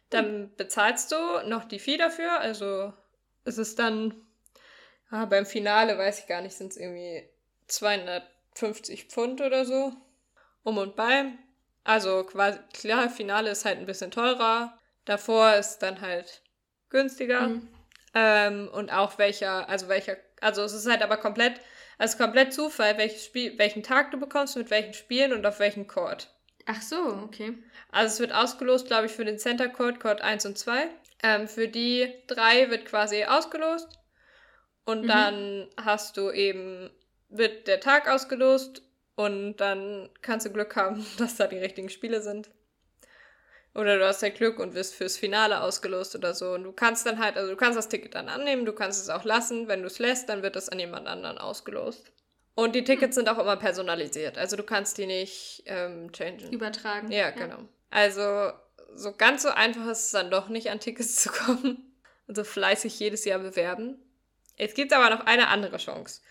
Dann 0.09 0.43
mhm. 0.43 0.55
bezahlst 0.55 1.11
du 1.11 1.17
noch 1.47 1.65
die 1.65 1.79
Fee 1.79 1.97
dafür, 1.97 2.39
also 2.39 2.93
es 3.43 3.57
ist 3.57 3.79
dann, 3.79 4.22
ah, 5.09 5.25
beim 5.25 5.45
Finale 5.45 5.97
weiß 5.97 6.19
ich 6.19 6.27
gar 6.27 6.41
nicht, 6.41 6.55
sind 6.55 6.71
es 6.71 6.77
irgendwie 6.77 7.27
250 7.67 9.05
Pfund 9.05 9.41
oder 9.41 9.65
so. 9.65 9.93
Um 10.63 10.77
und 10.77 10.95
bei. 10.95 11.25
Also 11.83 12.23
quasi, 12.23 12.59
klar, 12.73 13.09
Finale 13.09 13.49
ist 13.49 13.65
halt 13.65 13.79
ein 13.79 13.85
bisschen 13.85 14.11
teurer. 14.11 14.77
Davor 15.05 15.55
ist 15.55 15.79
dann 15.79 16.01
halt 16.01 16.41
günstiger. 16.89 17.49
Mhm. 17.49 17.67
Ähm, 18.13 18.69
und 18.71 18.91
auch 18.91 19.17
welcher, 19.17 19.67
also 19.67 19.87
welcher, 19.89 20.17
also 20.39 20.61
es 20.63 20.73
ist 20.73 20.89
halt 20.89 21.01
aber 21.01 21.17
komplett, 21.17 21.59
also 21.97 22.17
komplett 22.17 22.53
Zufall, 22.53 22.97
welches 22.97 23.25
Spiel, 23.25 23.57
welchen 23.57 23.83
Tag 23.83 24.11
du 24.11 24.19
bekommst, 24.19 24.55
mit 24.55 24.69
welchen 24.69 24.93
Spielen 24.93 25.33
und 25.33 25.45
auf 25.45 25.59
welchen 25.59 25.87
Court. 25.87 26.29
Ach 26.65 26.81
so, 26.81 27.19
okay. 27.23 27.57
Also 27.91 28.13
es 28.13 28.19
wird 28.19 28.33
ausgelost, 28.33 28.87
glaube 28.87 29.07
ich, 29.07 29.11
für 29.11 29.25
den 29.25 29.39
Center 29.39 29.67
Court, 29.67 29.99
Court 29.99 30.21
1 30.21 30.45
und 30.45 30.57
2. 30.57 30.87
Ähm, 31.23 31.47
für 31.47 31.67
die 31.67 32.13
drei 32.27 32.69
wird 32.69 32.85
quasi 32.85 33.25
ausgelost. 33.25 33.87
Und 34.85 35.03
mhm. 35.03 35.07
dann 35.07 35.67
hast 35.77 36.17
du 36.17 36.31
eben, 36.31 36.89
wird 37.29 37.67
der 37.67 37.79
Tag 37.79 38.09
ausgelost 38.09 38.81
und 39.15 39.57
dann 39.57 40.09
kannst 40.21 40.45
du 40.45 40.51
Glück 40.51 40.75
haben, 40.75 41.05
dass 41.17 41.35
da 41.35 41.47
die 41.47 41.57
richtigen 41.57 41.89
Spiele 41.89 42.21
sind. 42.21 42.49
Oder 43.75 43.97
du 43.97 44.05
hast 44.05 44.21
halt 44.21 44.35
Glück 44.35 44.59
und 44.59 44.75
wirst 44.75 44.93
fürs 44.93 45.17
Finale 45.17 45.61
ausgelost 45.61 46.15
oder 46.15 46.35
so. 46.35 46.53
Und 46.53 46.63
du 46.63 46.71
kannst 46.71 47.07
dann 47.07 47.17
halt, 47.17 47.37
also 47.37 47.49
du 47.49 47.57
kannst 47.57 47.77
das 47.77 47.89
Ticket 47.89 48.13
dann 48.13 48.29
annehmen, 48.29 48.65
du 48.65 48.73
kannst 48.73 49.01
es 49.01 49.09
auch 49.09 49.23
lassen. 49.23 49.67
Wenn 49.67 49.81
du 49.81 49.87
es 49.87 49.97
lässt, 49.97 50.29
dann 50.29 50.43
wird 50.43 50.55
es 50.55 50.69
an 50.69 50.79
jemand 50.79 51.07
anderen 51.07 51.39
ausgelost. 51.39 52.11
Und 52.55 52.75
die 52.75 52.83
Tickets 52.83 53.15
sind 53.15 53.29
auch 53.29 53.39
immer 53.39 53.57
personalisiert. 53.57 54.37
Also 54.37 54.55
du 54.55 54.63
kannst 54.63 54.99
die 54.99 55.07
nicht 55.07 55.63
ähm, 55.65 56.11
changen. 56.11 56.51
Übertragen. 56.51 57.11
Ja, 57.11 57.31
genau. 57.31 57.57
Ja. 57.57 57.67
Also 57.89 58.51
so 58.95 59.11
ganz 59.13 59.41
so 59.41 59.49
einfach 59.49 59.87
ist 59.87 60.05
es 60.05 60.11
dann 60.11 60.29
doch 60.29 60.49
nicht, 60.49 60.69
an 60.69 60.79
Tickets 60.79 61.15
zu 61.23 61.29
kommen. 61.29 61.89
Und 62.27 62.35
so 62.35 62.43
fleißig 62.43 62.99
jedes 62.99 63.25
Jahr 63.25 63.39
bewerben. 63.39 63.97
Es 64.57 64.73
gibt 64.73 64.93
aber 64.93 65.09
noch 65.09 65.25
eine 65.25 65.47
andere 65.47 65.77
Chance. 65.77 66.21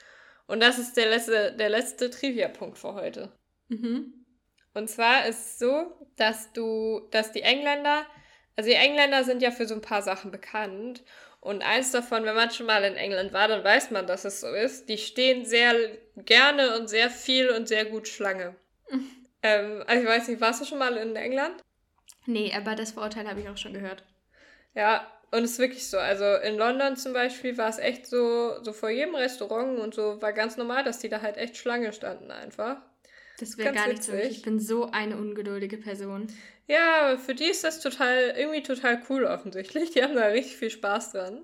Und 0.47 0.61
das 0.61 0.79
ist 0.79 0.97
der 0.97 1.09
letzte, 1.09 1.53
der 1.57 1.69
letzte 1.69 2.11
Trivia-Punkt 2.11 2.79
für 2.79 2.95
heute. 2.95 3.33
Mhm. 3.69 4.25
Und 4.75 4.89
zwar 4.89 5.27
ist 5.27 5.47
es 5.47 5.59
so, 5.59 6.09
dass 6.17 6.53
du, 6.53 7.09
dass 7.11 7.33
die 7.33 7.43
Engländer, 7.43 8.07
also 8.57 8.69
die 8.69 8.77
Engländer 8.77 9.25
sind 9.25 9.43
ja 9.43 9.51
für 9.51 9.67
so 9.67 9.75
ein 9.75 9.83
paar 9.83 10.03
Sachen 10.03 10.31
bekannt. 10.31 11.03
Und 11.41 11.63
eins 11.63 11.91
davon, 11.91 12.25
wenn 12.25 12.37
man 12.37 12.51
schon 12.51 12.67
mal 12.67 12.85
in 12.85 12.95
England 12.95 13.33
war, 13.33 13.49
dann 13.49 13.65
weiß 13.65 13.91
man, 13.91 14.07
dass 14.07 14.25
es 14.25 14.41
so 14.41 14.49
ist. 14.49 14.89
Die 14.89 14.99
stehen 14.99 15.45
sehr 15.45 15.75
gerne 16.17 16.79
und 16.79 16.89
sehr 16.89 17.11
viel 17.11 17.51
und 17.51 17.67
sehr 17.67 17.85
gut 17.85 18.07
Schlange. 18.07 18.55
ähm, 19.43 19.83
also 19.87 20.03
ich 20.03 20.09
weiß 20.09 20.29
nicht, 20.29 20.41
warst 20.41 20.61
du 20.61 20.65
schon 20.65 20.79
mal 20.79 20.97
in 20.97 21.17
England? 21.17 21.63
Nee, 22.27 22.53
aber 22.57 22.77
das 22.77 22.93
Vorurteil 22.93 23.29
habe 23.29 23.41
ich 23.41 23.49
auch 23.49 23.57
schon 23.57 23.75
gehört. 23.75 24.05
Ja, 24.75 25.11
und 25.33 25.45
es 25.45 25.53
ist 25.53 25.59
wirklich 25.59 25.89
so. 25.89 25.99
Also 25.99 26.25
in 26.37 26.57
London 26.57 26.97
zum 26.97 27.15
Beispiel 27.15 27.57
war 27.57 27.71
es 27.71 27.79
echt 27.79 28.07
so, 28.07 28.63
so 28.63 28.73
vor 28.73 28.91
jedem 28.91 29.15
Restaurant 29.15 29.79
und 29.79 29.95
so 29.95 30.21
war 30.21 30.33
ganz 30.35 30.59
normal, 30.59 30.85
dass 30.85 30.99
die 30.99 31.09
da 31.09 31.23
halt 31.23 31.39
echt 31.39 31.57
Schlange 31.57 31.93
standen 31.95 32.31
einfach. 32.31 32.77
Das 33.39 33.57
wäre 33.57 33.73
gar 33.73 33.89
nicht 33.89 34.05
so. 34.05 34.13
Ich 34.13 34.43
bin 34.43 34.61
so 34.61 34.91
eine 34.91 35.17
ungeduldige 35.17 35.79
Person. 35.79 36.27
Ja, 36.69 37.17
für 37.17 37.35
die 37.35 37.47
ist 37.47 37.65
das 37.65 37.81
total, 37.81 38.35
irgendwie 38.37 38.63
total 38.63 39.03
cool 39.09 39.25
offensichtlich. 39.25 39.91
Die 39.91 40.03
haben 40.03 40.15
da 40.15 40.27
richtig 40.27 40.59
viel 40.59 40.71
Spaß 40.71 41.13
dran. 41.13 41.43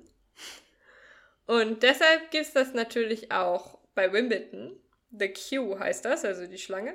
Und 1.46 1.82
deshalb 1.82 2.30
gibt 2.30 2.44
es 2.44 2.52
das 2.52 2.74
natürlich 2.74 3.32
auch 3.32 3.78
bei 3.94 4.12
Wimbledon. 4.12 4.78
The 5.10 5.32
Queue 5.32 5.80
heißt 5.80 6.04
das, 6.04 6.26
also 6.26 6.46
die 6.46 6.58
Schlange. 6.58 6.94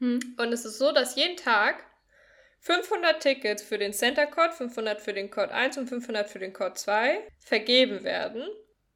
Hm. 0.00 0.20
Und 0.36 0.52
es 0.52 0.66
ist 0.66 0.76
so, 0.76 0.92
dass 0.92 1.16
jeden 1.16 1.38
Tag 1.38 1.82
500 2.66 3.22
Tickets 3.22 3.62
für 3.62 3.78
den 3.78 3.92
Center 3.92 4.26
Court, 4.26 4.52
500 4.52 5.00
für 5.00 5.12
den 5.12 5.30
Court 5.30 5.52
1 5.52 5.78
und 5.78 5.86
500 5.86 6.28
für 6.28 6.40
den 6.40 6.52
Court 6.52 6.76
2 6.76 7.22
vergeben 7.38 8.02
werden. 8.02 8.42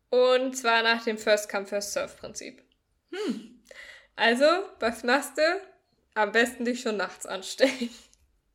Und 0.08 0.56
zwar 0.56 0.82
nach 0.82 1.04
dem 1.04 1.16
First 1.16 1.48
Come, 1.48 1.66
First 1.66 1.92
Serve 1.92 2.16
Prinzip. 2.16 2.64
Hm. 3.12 3.62
Also, 4.16 4.44
was 4.80 5.04
machst 5.04 5.38
du? 5.38 5.42
Am 6.14 6.32
besten 6.32 6.64
dich 6.64 6.80
schon 6.80 6.96
nachts 6.96 7.26
anstellen. 7.26 7.90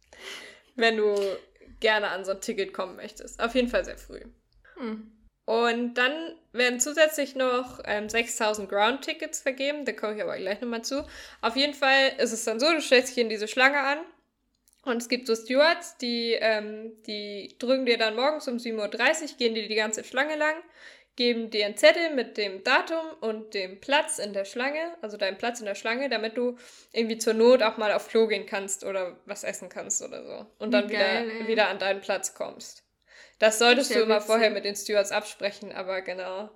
Wenn 0.76 0.98
du 0.98 1.16
gerne 1.80 2.10
an 2.10 2.26
so 2.26 2.32
ein 2.32 2.42
Ticket 2.42 2.74
kommen 2.74 2.98
möchtest. 2.98 3.42
Auf 3.42 3.56
jeden 3.56 3.70
Fall 3.70 3.86
sehr 3.86 3.98
früh. 3.98 4.20
Hm. 4.76 5.14
Und 5.46 5.94
dann 5.94 6.36
werden 6.52 6.82
zusätzlich 6.82 7.36
noch 7.36 7.80
ähm, 7.86 8.10
6000 8.10 8.68
Ground-Tickets 8.68 9.40
vergeben. 9.40 9.86
Da 9.86 9.94
komme 9.94 10.18
ich 10.18 10.22
aber 10.22 10.36
gleich 10.36 10.60
nochmal 10.60 10.84
zu. 10.84 11.08
Auf 11.40 11.56
jeden 11.56 11.74
Fall 11.74 12.12
ist 12.18 12.34
es 12.34 12.44
dann 12.44 12.60
so, 12.60 12.70
du 12.70 12.82
stellst 12.82 13.16
dich 13.16 13.24
in 13.24 13.30
diese 13.30 13.48
Schlange 13.48 13.80
an 13.80 14.00
und 14.86 14.98
es 14.98 15.10
gibt 15.10 15.28
so 15.28 15.36
Stewards, 15.36 15.98
die, 15.98 16.34
ähm, 16.34 16.94
die 17.06 17.56
drücken 17.60 17.86
dir 17.86 17.98
dann 17.98 18.16
morgens 18.16 18.48
um 18.48 18.58
7.30 18.58 19.22
Uhr, 19.32 19.38
gehen 19.38 19.56
dir 19.56 19.68
die 19.68 19.76
ganze 19.76 20.04
Schlange 20.04 20.36
lang, 20.36 20.56
geben 21.16 21.50
dir 21.50 21.66
einen 21.66 21.78
Zettel 21.78 22.14
mit 22.14 22.38
dem 22.38 22.64
Datum 22.64 23.06
und 23.22 23.54
dem 23.54 23.80
Platz 23.80 24.20
in 24.20 24.34
der 24.34 24.46
Schlange, 24.46 24.96
also 25.02 25.18
deinem 25.18 25.38
Platz 25.38 25.60
in 25.60 25.66
der 25.66 25.76
Schlange, 25.76 26.10
damit 26.10 26.38
du 26.38 26.58
irgendwie 26.92 27.18
zur 27.18 27.34
Not 27.34 27.64
auch 27.64 27.78
mal 27.78 27.94
auf 27.94 28.08
Klo 28.08 28.28
gehen 28.28 28.46
kannst 28.46 28.84
oder 28.84 29.18
was 29.26 29.44
essen 29.44 29.70
kannst 29.70 30.02
oder 30.02 30.24
so. 30.24 30.46
Und 30.60 30.72
dann 30.72 30.88
Geil, 30.88 31.30
wieder, 31.30 31.48
wieder 31.48 31.70
an 31.70 31.80
deinen 31.80 32.02
Platz 32.02 32.34
kommst. 32.34 32.84
Das 33.40 33.60
solltest 33.60 33.94
du 33.94 34.00
immer 34.00 34.16
witzig. 34.16 34.28
vorher 34.28 34.50
mit 34.52 34.66
den 34.66 34.76
Stewards 34.76 35.12
absprechen, 35.12 35.72
aber 35.72 36.02
genau. 36.02 36.50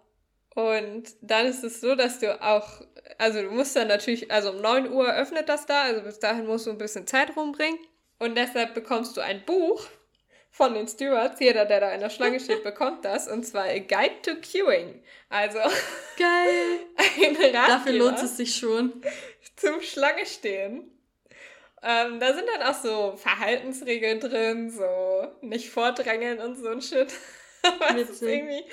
Und 0.56 1.10
dann 1.22 1.46
ist 1.46 1.64
es 1.64 1.80
so, 1.80 1.96
dass 1.96 2.20
du 2.20 2.42
auch, 2.42 2.82
also 3.18 3.42
du 3.42 3.52
musst 3.52 3.76
dann 3.76 3.88
natürlich, 3.88 4.32
also 4.32 4.52
um 4.52 4.62
9 4.62 4.92
Uhr 4.92 5.14
öffnet 5.14 5.48
das 5.48 5.66
da, 5.66 5.84
also 5.84 6.02
bis 6.02 6.20
dahin 6.20 6.46
musst 6.46 6.68
du 6.68 6.72
ein 6.72 6.78
bisschen 6.78 7.08
Zeit 7.08 7.36
rumbringen. 7.36 7.80
Und 8.20 8.36
deshalb 8.36 8.74
bekommst 8.74 9.18
du 9.18 9.22
ein 9.22 9.44
Buch 9.46 9.88
von 10.52 10.74
den 10.74 10.88
Stewards. 10.88 11.40
Jeder, 11.40 11.66
der 11.66 11.80
da 11.80 11.92
in 11.94 12.02
der 12.02 12.10
Schlange 12.10 12.40
steht, 12.40 12.64
bekommt 12.64 13.06
das. 13.06 13.28
Und 13.28 13.46
zwar 13.46 13.64
A 13.64 13.80
Guide 13.80 14.22
to 14.22 14.32
Queuing. 14.36 15.02
Also. 15.30 15.60
Geil. 16.18 16.80
Ein 16.98 17.36
Ratgeber 17.36 17.68
Dafür 17.68 17.94
lohnt 17.94 18.20
es 18.20 18.38
sich 18.38 18.56
schon. 18.56 19.02
Zum 19.56 19.82
Schlange 19.82 20.26
stehen. 20.26 20.92
Ähm, 21.82 22.20
da 22.20 22.34
sind 22.34 22.46
dann 22.54 22.64
auch 22.64 22.78
so 22.78 23.16
Verhaltensregeln 23.16 24.20
drin, 24.20 24.70
so 24.70 25.28
nicht 25.42 25.70
vordrängeln 25.70 26.40
und 26.40 26.56
so 26.58 26.68
ein 26.68 26.82
Shit. 26.82 27.14
Aber 27.62 27.98
es 27.98 28.10
ist 28.10 28.22
irgendwie 28.22 28.64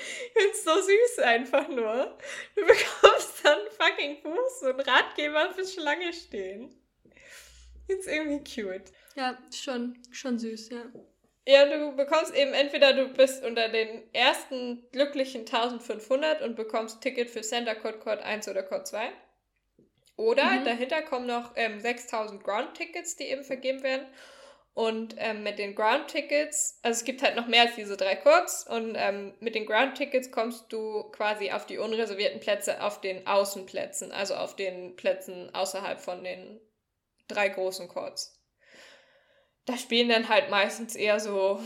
ist 0.51 0.65
so 0.65 0.73
süß 0.75 1.19
einfach 1.19 1.67
nur. 1.69 2.17
Du 2.55 2.61
bekommst 2.65 3.43
dann 3.43 3.59
fucking 3.77 4.17
so 4.59 4.67
ein 4.67 4.79
Ratgeber 4.79 5.51
für 5.53 5.65
Schlange 5.65 6.11
stehen. 6.13 6.73
Ist 7.87 8.07
irgendwie 8.07 8.43
cute. 8.43 8.91
Ja, 9.17 9.35
schon, 9.51 9.97
schon 10.11 10.37
süß, 10.37 10.69
ja. 10.69 10.83
Ja, 11.47 11.65
du 11.65 11.95
bekommst 11.95 12.35
eben 12.35 12.53
entweder 12.53 12.93
du 12.93 13.07
bist 13.07 13.43
unter 13.43 13.69
den 13.69 14.03
ersten 14.13 14.85
glücklichen 14.91 15.41
1500 15.41 16.41
und 16.41 16.55
bekommst 16.55 17.01
Ticket 17.01 17.29
für 17.29 17.41
Center 17.41 17.73
Code 17.73 17.97
Code 17.97 18.23
1 18.23 18.47
oder 18.47 18.61
Code 18.63 18.83
2. 18.83 19.09
Oder 20.17 20.45
mhm. 20.45 20.65
dahinter 20.65 21.01
kommen 21.01 21.25
noch 21.25 21.53
ähm, 21.55 21.79
6000 21.79 22.43
Ground 22.43 22.75
Tickets, 22.75 23.15
die 23.15 23.23
eben 23.23 23.43
vergeben 23.43 23.81
werden. 23.81 24.05
Und 24.73 25.15
ähm, 25.17 25.41
mit 25.41 25.57
den 25.57 25.73
Ground 25.73 26.09
Tickets, 26.09 26.79
also 26.83 26.99
es 26.99 27.03
gibt 27.03 27.23
halt 27.23 27.35
noch 27.35 27.47
mehr 27.47 27.63
als 27.63 27.75
diese 27.75 27.97
drei 27.97 28.15
Courts. 28.15 28.67
Und 28.67 28.95
ähm, 28.95 29.33
mit 29.39 29.55
den 29.55 29.65
Ground 29.65 29.95
Tickets 29.95 30.29
kommst 30.29 30.71
du 30.71 31.03
quasi 31.11 31.51
auf 31.51 31.65
die 31.65 31.79
unreservierten 31.79 32.39
Plätze 32.39 32.83
auf 32.83 33.01
den 33.01 33.25
Außenplätzen, 33.25 34.11
also 34.11 34.35
auf 34.35 34.55
den 34.55 34.95
Plätzen 34.95 35.49
außerhalb 35.55 35.99
von 35.99 36.23
den 36.23 36.59
drei 37.27 37.49
großen 37.49 37.87
Courts. 37.87 38.36
Da 39.67 39.77
spielen 39.77 40.09
dann 40.09 40.29
halt 40.29 40.49
meistens 40.49 40.95
eher 40.95 41.19
so 41.19 41.61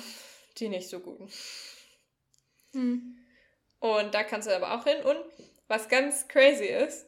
die 0.58 0.68
nicht 0.68 0.90
so 0.90 1.00
guten. 1.00 1.30
Hm. 2.74 3.18
Und 3.80 4.14
da 4.14 4.24
kannst 4.24 4.50
du 4.50 4.56
aber 4.56 4.74
auch 4.74 4.84
hin. 4.84 5.02
Und 5.04 5.18
was 5.68 5.88
ganz 5.88 6.28
crazy 6.28 6.66
ist, 6.66 7.06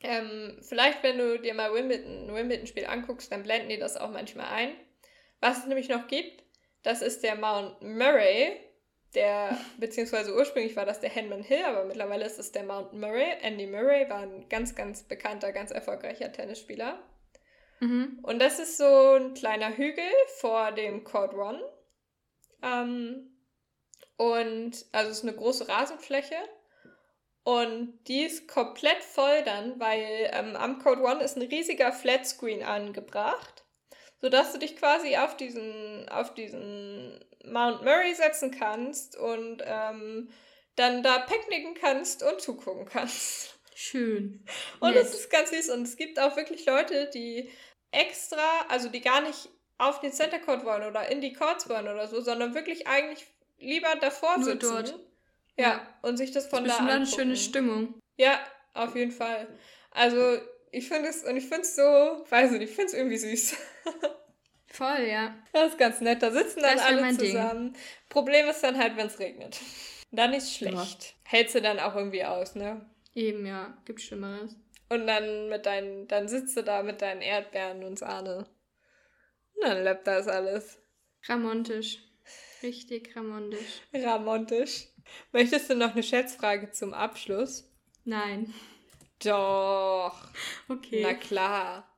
ähm, 0.00 0.58
vielleicht 0.62 1.02
wenn 1.02 1.18
du 1.18 1.38
dir 1.38 1.54
mal 1.54 1.74
Wimbledon, 1.74 2.28
ein 2.28 2.34
Wimbledon-Spiel 2.34 2.86
anguckst, 2.86 3.30
dann 3.32 3.42
blenden 3.42 3.68
die 3.68 3.78
das 3.78 3.96
auch 3.96 4.10
manchmal 4.10 4.46
ein. 4.46 4.70
Was 5.40 5.58
es 5.58 5.66
nämlich 5.66 5.88
noch 5.88 6.06
gibt, 6.06 6.42
das 6.82 7.02
ist 7.02 7.22
der 7.22 7.34
Mount 7.34 7.82
Murray, 7.82 8.60
der, 9.14 9.58
beziehungsweise 9.78 10.34
ursprünglich 10.34 10.76
war 10.76 10.86
das 10.86 11.00
der 11.00 11.10
Henman 11.10 11.42
Hill, 11.42 11.64
aber 11.64 11.84
mittlerweile 11.84 12.24
ist 12.24 12.38
es 12.38 12.52
der 12.52 12.64
Mount 12.64 12.92
Murray. 12.92 13.32
Andy 13.42 13.66
Murray 13.66 14.08
war 14.08 14.20
ein 14.20 14.48
ganz, 14.48 14.74
ganz 14.74 15.02
bekannter, 15.02 15.52
ganz 15.52 15.72
erfolgreicher 15.72 16.32
Tennisspieler. 16.32 17.02
Mhm. 17.80 18.20
Und 18.22 18.40
das 18.40 18.58
ist 18.58 18.78
so 18.78 19.14
ein 19.14 19.34
kleiner 19.34 19.76
Hügel 19.76 20.10
vor 20.38 20.72
dem 20.72 21.04
Court 21.04 21.34
One. 21.34 21.62
Ähm, 22.62 23.36
und 24.16 24.86
also 24.92 25.10
es 25.10 25.18
ist 25.18 25.24
eine 25.24 25.36
große 25.36 25.68
Rasenfläche. 25.68 26.36
Und 27.44 27.98
die 28.08 28.24
ist 28.24 28.48
komplett 28.48 29.02
voll 29.04 29.42
dann, 29.44 29.78
weil 29.78 30.30
ähm, 30.32 30.56
am 30.56 30.80
Code 30.80 31.02
One 31.02 31.22
ist 31.22 31.36
ein 31.36 31.42
riesiger 31.42 31.92
Flatscreen 31.92 32.64
angebracht 32.64 33.66
sodass 34.20 34.52
du 34.52 34.58
dich 34.58 34.76
quasi 34.76 35.16
auf 35.16 35.36
diesen, 35.36 36.08
auf 36.08 36.34
diesen 36.34 37.24
Mount 37.44 37.82
Murray 37.84 38.14
setzen 38.14 38.50
kannst 38.50 39.16
und 39.16 39.62
ähm, 39.64 40.30
dann 40.74 41.02
da 41.02 41.18
picknicken 41.18 41.74
kannst 41.74 42.22
und 42.22 42.40
zugucken 42.40 42.86
kannst. 42.86 43.58
Schön. 43.74 44.44
Und 44.80 44.96
das 44.96 45.12
ist 45.12 45.30
ganz 45.30 45.50
süß. 45.50 45.68
Und 45.70 45.82
es 45.82 45.96
gibt 45.96 46.18
auch 46.18 46.36
wirklich 46.36 46.64
Leute, 46.64 47.10
die 47.12 47.50
extra, 47.96 48.66
also 48.68 48.88
die 48.88 49.00
gar 49.00 49.20
nicht 49.20 49.48
auf 49.78 50.00
den 50.00 50.12
Center 50.12 50.38
Court 50.38 50.64
wollen 50.64 50.84
oder 50.84 51.10
in 51.10 51.20
die 51.20 51.32
Courts 51.32 51.68
wollen 51.68 51.88
oder 51.88 52.08
so, 52.08 52.20
sondern 52.20 52.54
wirklich 52.54 52.86
eigentlich 52.86 53.26
lieber 53.58 53.94
davor 54.00 54.36
Nur 54.36 54.44
sitzen. 54.44 54.70
Dort. 54.70 54.98
Ja, 55.58 55.64
ja, 55.64 55.88
und 56.02 56.16
sich 56.16 56.32
das 56.32 56.46
von 56.46 56.64
das 56.64 56.74
da 56.74 56.78
angucken. 56.80 56.96
eine 56.96 57.06
schöne 57.06 57.36
Stimmung. 57.36 57.94
Ja, 58.16 58.38
auf 58.74 58.94
jeden 58.94 59.12
Fall. 59.12 59.48
Also 59.90 60.38
ich 60.70 60.88
finde 60.88 61.08
es, 61.08 61.24
und 61.24 61.36
ich 61.36 61.44
finde 61.44 61.62
es 61.62 61.76
so, 61.76 61.82
weiß 61.82 62.52
nicht, 62.52 62.62
ich 62.62 62.70
finde 62.70 62.86
es 62.86 62.94
irgendwie 62.94 63.16
süß. 63.16 63.56
Voll, 64.66 65.06
ja. 65.08 65.34
Das 65.52 65.70
ist 65.70 65.78
ganz 65.78 66.02
nett. 66.02 66.22
Da 66.22 66.30
sitzen 66.30 66.60
dann 66.60 66.78
alle 66.78 67.16
zusammen. 67.16 67.72
Ding. 67.72 67.82
Problem 68.10 68.46
ist 68.48 68.62
dann 68.62 68.76
halt, 68.76 68.96
wenn 68.96 69.06
es 69.06 69.18
regnet. 69.18 69.58
Dann 70.10 70.34
ist 70.34 70.54
schlecht. 70.54 71.02
Ja. 71.02 71.30
Hältst 71.30 71.54
du 71.54 71.62
dann 71.62 71.80
auch 71.80 71.94
irgendwie 71.94 72.24
aus, 72.24 72.54
ne? 72.54 72.84
Eben, 73.14 73.46
ja. 73.46 73.78
Gibt 73.86 74.02
Schlimmeres. 74.02 74.54
Und 74.88 75.06
dann 75.06 75.48
mit 75.48 75.66
deinen, 75.66 76.06
dann 76.08 76.28
sitzt 76.28 76.56
du 76.56 76.62
da 76.62 76.82
mit 76.82 77.02
deinen 77.02 77.22
Erdbeeren 77.22 77.82
und 77.84 77.98
Sahne. 77.98 78.46
Und 79.54 79.64
dann 79.64 79.82
läppt 79.82 80.06
das 80.06 80.28
alles. 80.28 80.78
Ramontisch. 81.24 81.98
Richtig 82.62 83.14
ramontisch. 83.16 83.80
Ramontisch. 83.92 84.88
Möchtest 85.32 85.70
du 85.70 85.74
noch 85.74 85.92
eine 85.92 86.02
Schätzfrage 86.02 86.70
zum 86.70 86.94
Abschluss? 86.94 87.70
Nein. 88.04 88.54
Doch. 89.24 90.16
Okay. 90.68 91.02
Na 91.02 91.14
klar. 91.14 91.90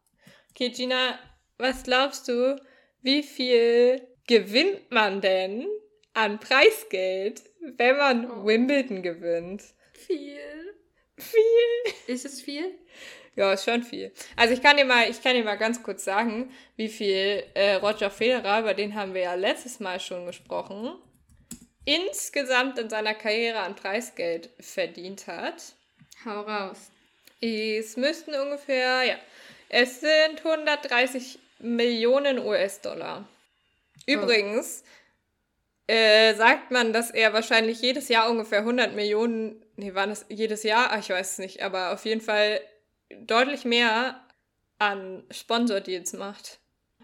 Okay, 0.51 0.71
Gina, 0.71 1.19
was 1.59 1.83
glaubst 1.83 2.29
du, 2.29 2.61
wie 3.03 3.23
viel 3.23 4.07
gewinnt 4.27 4.91
man 4.91 5.21
denn 5.21 5.67
an 6.15 6.41
Preisgeld, 6.41 7.43
wenn 7.77 7.97
man 7.97 8.31
oh. 8.31 8.47
Wimbledon 8.47 9.03
gewinnt? 9.03 9.63
Viel. 9.95 10.68
Viel. 11.19 12.15
Ist 12.15 12.25
es 12.25 12.41
viel? 12.41 12.75
Ja, 13.37 13.53
ist 13.53 13.65
schon 13.65 13.83
viel. 13.83 14.13
Also 14.35 14.55
ich 14.55 14.63
kann 14.63 14.77
dir 14.77 14.85
mal, 14.85 15.09
ich 15.09 15.23
kann 15.23 15.35
dir 15.35 15.45
mal 15.45 15.57
ganz 15.57 15.83
kurz 15.83 16.05
sagen, 16.05 16.53
wie 16.77 16.89
viel 16.89 17.45
äh, 17.55 17.75
Roger 17.75 18.11
Federer, 18.11 18.61
über 18.61 18.75
den 18.75 18.95
haben 18.95 19.15
wir 19.15 19.23
ja 19.23 19.35
letztes 19.35 19.79
Mal 19.79 20.01
schon 20.01 20.27
gesprochen, 20.27 20.97
insgesamt 21.85 22.79
in 22.79 22.91
seiner 22.91 23.15
Karriere 23.15 23.61
an 23.61 23.77
Preisgeld 23.77 24.51
verdient 24.59 25.27
hat. 25.27 25.63
Hau 26.25 26.41
raus. 26.41 26.91
Es 27.41 27.97
müssten 27.97 28.35
ungefähr, 28.35 29.05
ja, 29.05 29.15
es 29.69 30.01
sind 30.01 30.45
130 30.45 31.39
Millionen 31.61 32.41
US-Dollar. 32.41 33.29
Übrigens 34.07 34.83
oh. 34.85 34.98
Äh, 35.89 36.35
sagt 36.35 36.71
man, 36.71 36.93
dass 36.93 37.11
er 37.11 37.33
wahrscheinlich 37.33 37.81
jedes 37.81 38.09
Jahr 38.09 38.31
ungefähr 38.31 38.61
100 38.61 38.95
Millionen, 38.95 39.65
nee, 39.77 39.95
waren 39.95 40.11
es 40.11 40.27
jedes 40.29 40.63
Jahr? 40.63 40.89
Ach, 40.91 40.99
ich 41.01 41.09
weiß 41.09 41.33
es 41.33 41.39
nicht, 41.39 41.63
aber 41.63 41.93
auf 41.93 42.05
jeden 42.05 42.21
Fall 42.21 42.61
deutlich 43.23 43.65
mehr 43.65 44.23
an 44.79 45.25
Sponsordeals 45.31 46.13
macht. 46.13 46.61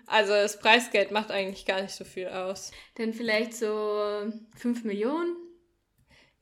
Also 0.06 0.34
das 0.34 0.58
Preisgeld 0.58 1.12
macht 1.12 1.30
eigentlich 1.30 1.64
gar 1.64 1.80
nicht 1.80 1.94
so 1.94 2.04
viel 2.04 2.28
aus. 2.28 2.72
Dann 2.96 3.14
vielleicht 3.14 3.54
so 3.54 4.30
5 4.58 4.84
Millionen? 4.84 5.34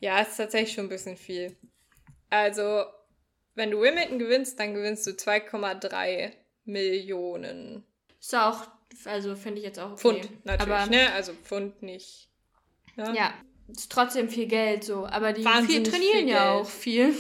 Ja, 0.01 0.21
ist 0.21 0.37
tatsächlich 0.37 0.75
schon 0.75 0.87
ein 0.87 0.91
bisschen 0.91 1.17
viel. 1.17 1.57
Also 2.29 2.85
wenn 3.55 3.71
du 3.71 3.81
Wimbledon 3.81 4.19
gewinnst, 4.19 4.59
dann 4.59 4.75
gewinnst 4.75 5.07
du 5.07 5.13
2,3 5.13 6.33
Millionen. 6.65 7.85
Ist 8.19 8.35
auch, 8.35 8.67
also 9.05 9.37
finde 9.37 9.61
ich 9.61 9.65
jetzt 9.65 9.79
auch 9.79 9.93
okay. 9.93 10.01
Pfund, 10.01 10.45
natürlich, 10.45 10.73
aber, 10.75 10.91
ne? 10.91 11.13
Also 11.13 11.35
Pfund 11.35 11.83
nicht. 11.83 12.32
Ja. 12.97 13.13
ja, 13.13 13.35
ist 13.69 13.91
trotzdem 13.91 14.29
viel 14.29 14.47
Geld 14.47 14.85
so. 14.85 15.07
Aber 15.07 15.33
die 15.33 15.43
viel, 15.43 15.83
trainieren 15.83 16.19
viel 16.19 16.29
ja 16.29 16.53
auch 16.53 16.69
viel. 16.69 17.15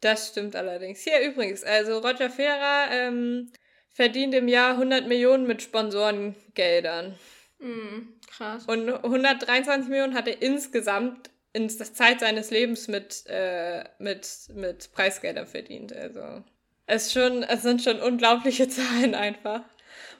Das 0.00 0.28
stimmt 0.28 0.54
allerdings. 0.54 1.00
Hier 1.00 1.20
übrigens, 1.20 1.64
also 1.64 1.98
Roger 1.98 2.28
Federer 2.28 2.88
ähm, 2.90 3.50
verdient 3.90 4.34
im 4.34 4.48
Jahr 4.48 4.72
100 4.72 5.06
Millionen 5.06 5.46
mit 5.46 5.62
Sponsorengeldern. 5.62 7.18
Mm, 7.58 8.00
krass. 8.30 8.66
Und 8.66 8.88
123 8.88 9.88
Millionen 9.88 10.14
hat 10.14 10.28
er 10.28 10.42
insgesamt 10.42 11.30
in 11.54 11.68
der 11.68 11.94
Zeit 11.94 12.20
seines 12.20 12.50
Lebens 12.50 12.88
mit, 12.88 13.24
äh, 13.28 13.84
mit, 13.98 14.28
mit 14.54 14.92
Preisgeldern 14.92 15.46
verdient. 15.46 15.94
Also 15.94 16.42
es, 16.86 17.12
schon, 17.12 17.42
es 17.44 17.62
sind 17.62 17.82
schon 17.82 18.00
unglaubliche 18.00 18.68
Zahlen 18.68 19.14
einfach. 19.14 19.62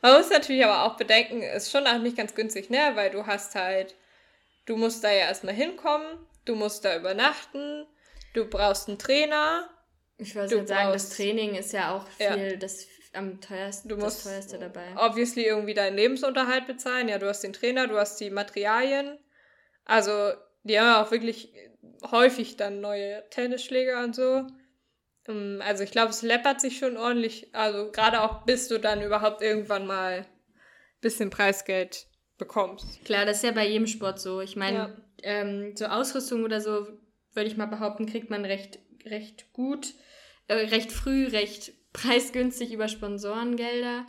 Man 0.00 0.16
muss 0.16 0.30
natürlich 0.30 0.64
aber 0.64 0.84
auch 0.84 0.96
bedenken, 0.96 1.42
es 1.42 1.64
ist 1.64 1.72
schon 1.72 1.86
auch 1.86 1.98
nicht 1.98 2.16
ganz 2.16 2.34
günstig, 2.34 2.70
ne? 2.70 2.92
Weil 2.94 3.10
du 3.10 3.26
hast 3.26 3.54
halt, 3.54 3.94
du 4.66 4.76
musst 4.76 5.04
da 5.04 5.10
ja 5.10 5.26
erstmal 5.26 5.54
hinkommen, 5.54 6.18
du 6.44 6.54
musst 6.54 6.84
da 6.84 6.96
übernachten, 6.96 7.86
du 8.34 8.46
brauchst 8.46 8.88
einen 8.88 8.98
Trainer. 8.98 9.68
Ich 10.18 10.34
würde 10.34 10.56
jetzt 10.56 10.68
sagen, 10.68 10.92
das 10.92 11.10
Training 11.10 11.54
ist 11.54 11.72
ja 11.72 11.96
auch 11.96 12.06
viel 12.08 12.52
ja. 12.52 12.56
das 12.56 12.86
am 13.12 13.40
teuersten, 13.40 13.88
du 13.88 13.96
musst 13.96 14.18
das 14.18 14.32
teuerste 14.32 14.58
dabei. 14.58 14.94
Obviously 14.96 15.44
irgendwie 15.44 15.74
deinen 15.74 15.96
Lebensunterhalt 15.96 16.66
bezahlen. 16.66 17.08
Ja, 17.08 17.18
du 17.18 17.28
hast 17.28 17.40
den 17.40 17.52
Trainer, 17.52 17.86
du 17.86 17.96
hast 17.96 18.20
die 18.20 18.30
Materialien. 18.30 19.18
Also 19.84 20.32
die 20.64 20.78
haben 20.78 20.86
ja 20.86 21.04
auch 21.04 21.10
wirklich 21.10 21.52
häufig 22.10 22.56
dann 22.56 22.80
neue 22.80 23.22
Tennisschläger 23.30 24.02
und 24.02 24.16
so. 24.16 24.46
Ähm, 25.28 25.62
also 25.64 25.84
ich 25.84 25.90
glaube, 25.90 26.10
es 26.10 26.22
läppert 26.22 26.60
sich 26.60 26.78
schon 26.78 26.96
ordentlich. 26.96 27.54
Also 27.54 27.90
gerade 27.92 28.22
auch, 28.22 28.44
bis 28.44 28.68
du 28.68 28.78
dann 28.78 29.02
überhaupt 29.02 29.42
irgendwann 29.42 29.86
mal 29.86 30.20
ein 30.20 30.26
bisschen 31.00 31.30
Preisgeld 31.30 32.06
bekommst. 32.44 33.04
Klar, 33.04 33.24
das 33.24 33.38
ist 33.38 33.44
ja 33.44 33.52
bei 33.52 33.66
jedem 33.66 33.86
Sport 33.86 34.20
so. 34.20 34.40
Ich 34.40 34.56
meine, 34.56 34.78
ja. 34.78 34.90
ähm, 35.22 35.76
so 35.76 35.86
Ausrüstung 35.86 36.44
oder 36.44 36.60
so, 36.60 36.86
würde 37.32 37.48
ich 37.48 37.56
mal 37.56 37.66
behaupten, 37.66 38.06
kriegt 38.06 38.30
man 38.30 38.44
recht, 38.44 38.78
recht 39.04 39.52
gut, 39.52 39.94
äh, 40.48 40.54
recht 40.54 40.92
früh, 40.92 41.26
recht 41.26 41.72
preisgünstig 41.92 42.72
über 42.72 42.88
Sponsorengelder. 42.88 44.06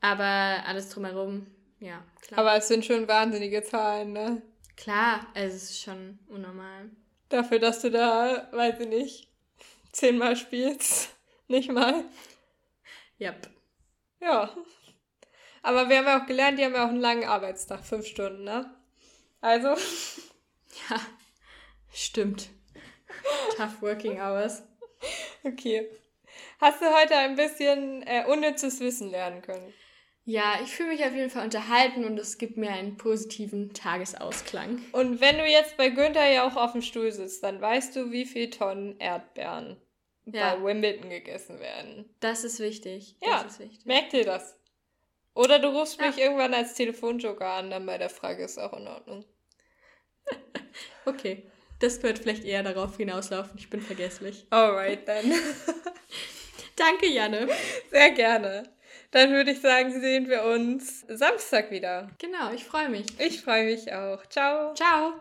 Aber 0.00 0.62
alles 0.66 0.90
drumherum, 0.90 1.46
ja, 1.80 2.04
klar. 2.20 2.40
Aber 2.40 2.56
es 2.56 2.68
sind 2.68 2.84
schon 2.84 3.08
wahnsinnige 3.08 3.62
Zahlen, 3.62 4.12
ne? 4.12 4.42
Klar, 4.76 5.26
also 5.34 5.56
es 5.56 5.70
ist 5.70 5.82
schon 5.82 6.20
unnormal. 6.28 6.90
Dafür, 7.30 7.58
dass 7.58 7.80
du 7.80 7.90
da, 7.90 8.48
weiß 8.52 8.80
ich 8.80 8.88
nicht, 8.88 9.28
zehnmal 9.92 10.36
spielst. 10.36 11.14
Nicht 11.48 11.72
mal. 11.72 12.04
Yep. 13.20 13.48
Ja. 14.20 14.54
Aber 15.68 15.90
wir 15.90 15.98
haben 15.98 16.06
ja 16.06 16.22
auch 16.22 16.26
gelernt, 16.26 16.58
die 16.58 16.64
haben 16.64 16.74
ja 16.74 16.86
auch 16.86 16.88
einen 16.88 17.02
langen 17.02 17.24
Arbeitstag, 17.24 17.84
fünf 17.84 18.06
Stunden, 18.06 18.42
ne? 18.42 18.74
Also. 19.42 19.68
Ja, 20.88 21.00
stimmt. 21.92 22.48
Tough 23.56 23.82
working 23.82 24.18
hours. 24.18 24.62
Okay. 25.44 25.86
Hast 26.58 26.80
du 26.80 26.86
heute 26.86 27.16
ein 27.16 27.36
bisschen 27.36 28.02
äh, 28.06 28.24
unnützes 28.26 28.80
Wissen 28.80 29.10
lernen 29.10 29.42
können? 29.42 29.74
Ja, 30.24 30.58
ich 30.62 30.70
fühle 30.70 30.90
mich 30.90 31.04
auf 31.04 31.12
jeden 31.12 31.28
Fall 31.28 31.44
unterhalten 31.44 32.06
und 32.06 32.18
es 32.18 32.38
gibt 32.38 32.56
mir 32.56 32.70
einen 32.70 32.96
positiven 32.96 33.74
Tagesausklang. 33.74 34.80
Und 34.92 35.20
wenn 35.20 35.36
du 35.36 35.46
jetzt 35.46 35.76
bei 35.76 35.90
Günther 35.90 36.30
ja 36.30 36.46
auch 36.46 36.56
auf 36.56 36.72
dem 36.72 36.82
Stuhl 36.82 37.12
sitzt, 37.12 37.42
dann 37.42 37.60
weißt 37.60 37.94
du, 37.94 38.10
wie 38.10 38.24
viel 38.24 38.48
Tonnen 38.48 38.98
Erdbeeren 39.00 39.76
ja. 40.24 40.54
bei 40.54 40.64
Wimbledon 40.64 41.10
gegessen 41.10 41.60
werden. 41.60 42.08
Das 42.20 42.44
ist 42.44 42.58
wichtig. 42.58 43.16
Ja, 43.20 43.42
das 43.42 43.52
ist 43.52 43.60
wichtig. 43.60 43.84
merkt 43.84 44.14
ihr 44.14 44.24
das? 44.24 44.58
Oder 45.38 45.60
du 45.60 45.68
rufst 45.68 46.00
mich 46.00 46.18
irgendwann 46.18 46.52
als 46.52 46.74
Telefonjoker 46.74 47.46
an, 47.46 47.70
dann 47.70 47.86
bei 47.86 47.96
der 47.96 48.10
Frage 48.10 48.42
ist 48.42 48.58
auch 48.58 48.72
in 48.72 48.88
Ordnung. 48.88 49.24
okay. 51.04 51.48
Das 51.78 52.02
wird 52.02 52.18
vielleicht 52.18 52.44
eher 52.44 52.64
darauf 52.64 52.96
hinauslaufen. 52.96 53.56
Ich 53.56 53.70
bin 53.70 53.80
vergesslich. 53.80 54.48
Alright, 54.50 55.06
dann. 55.06 55.32
Danke, 56.76 57.06
Janne. 57.06 57.46
Sehr 57.88 58.10
gerne. 58.10 58.64
Dann 59.12 59.30
würde 59.30 59.52
ich 59.52 59.60
sagen, 59.60 60.00
sehen 60.00 60.28
wir 60.28 60.42
uns 60.42 61.06
Samstag 61.06 61.70
wieder. 61.70 62.10
Genau, 62.18 62.52
ich 62.52 62.64
freue 62.64 62.88
mich. 62.88 63.06
Ich 63.20 63.40
freue 63.40 63.66
mich 63.66 63.92
auch. 63.92 64.26
Ciao. 64.26 64.74
Ciao. 64.74 65.20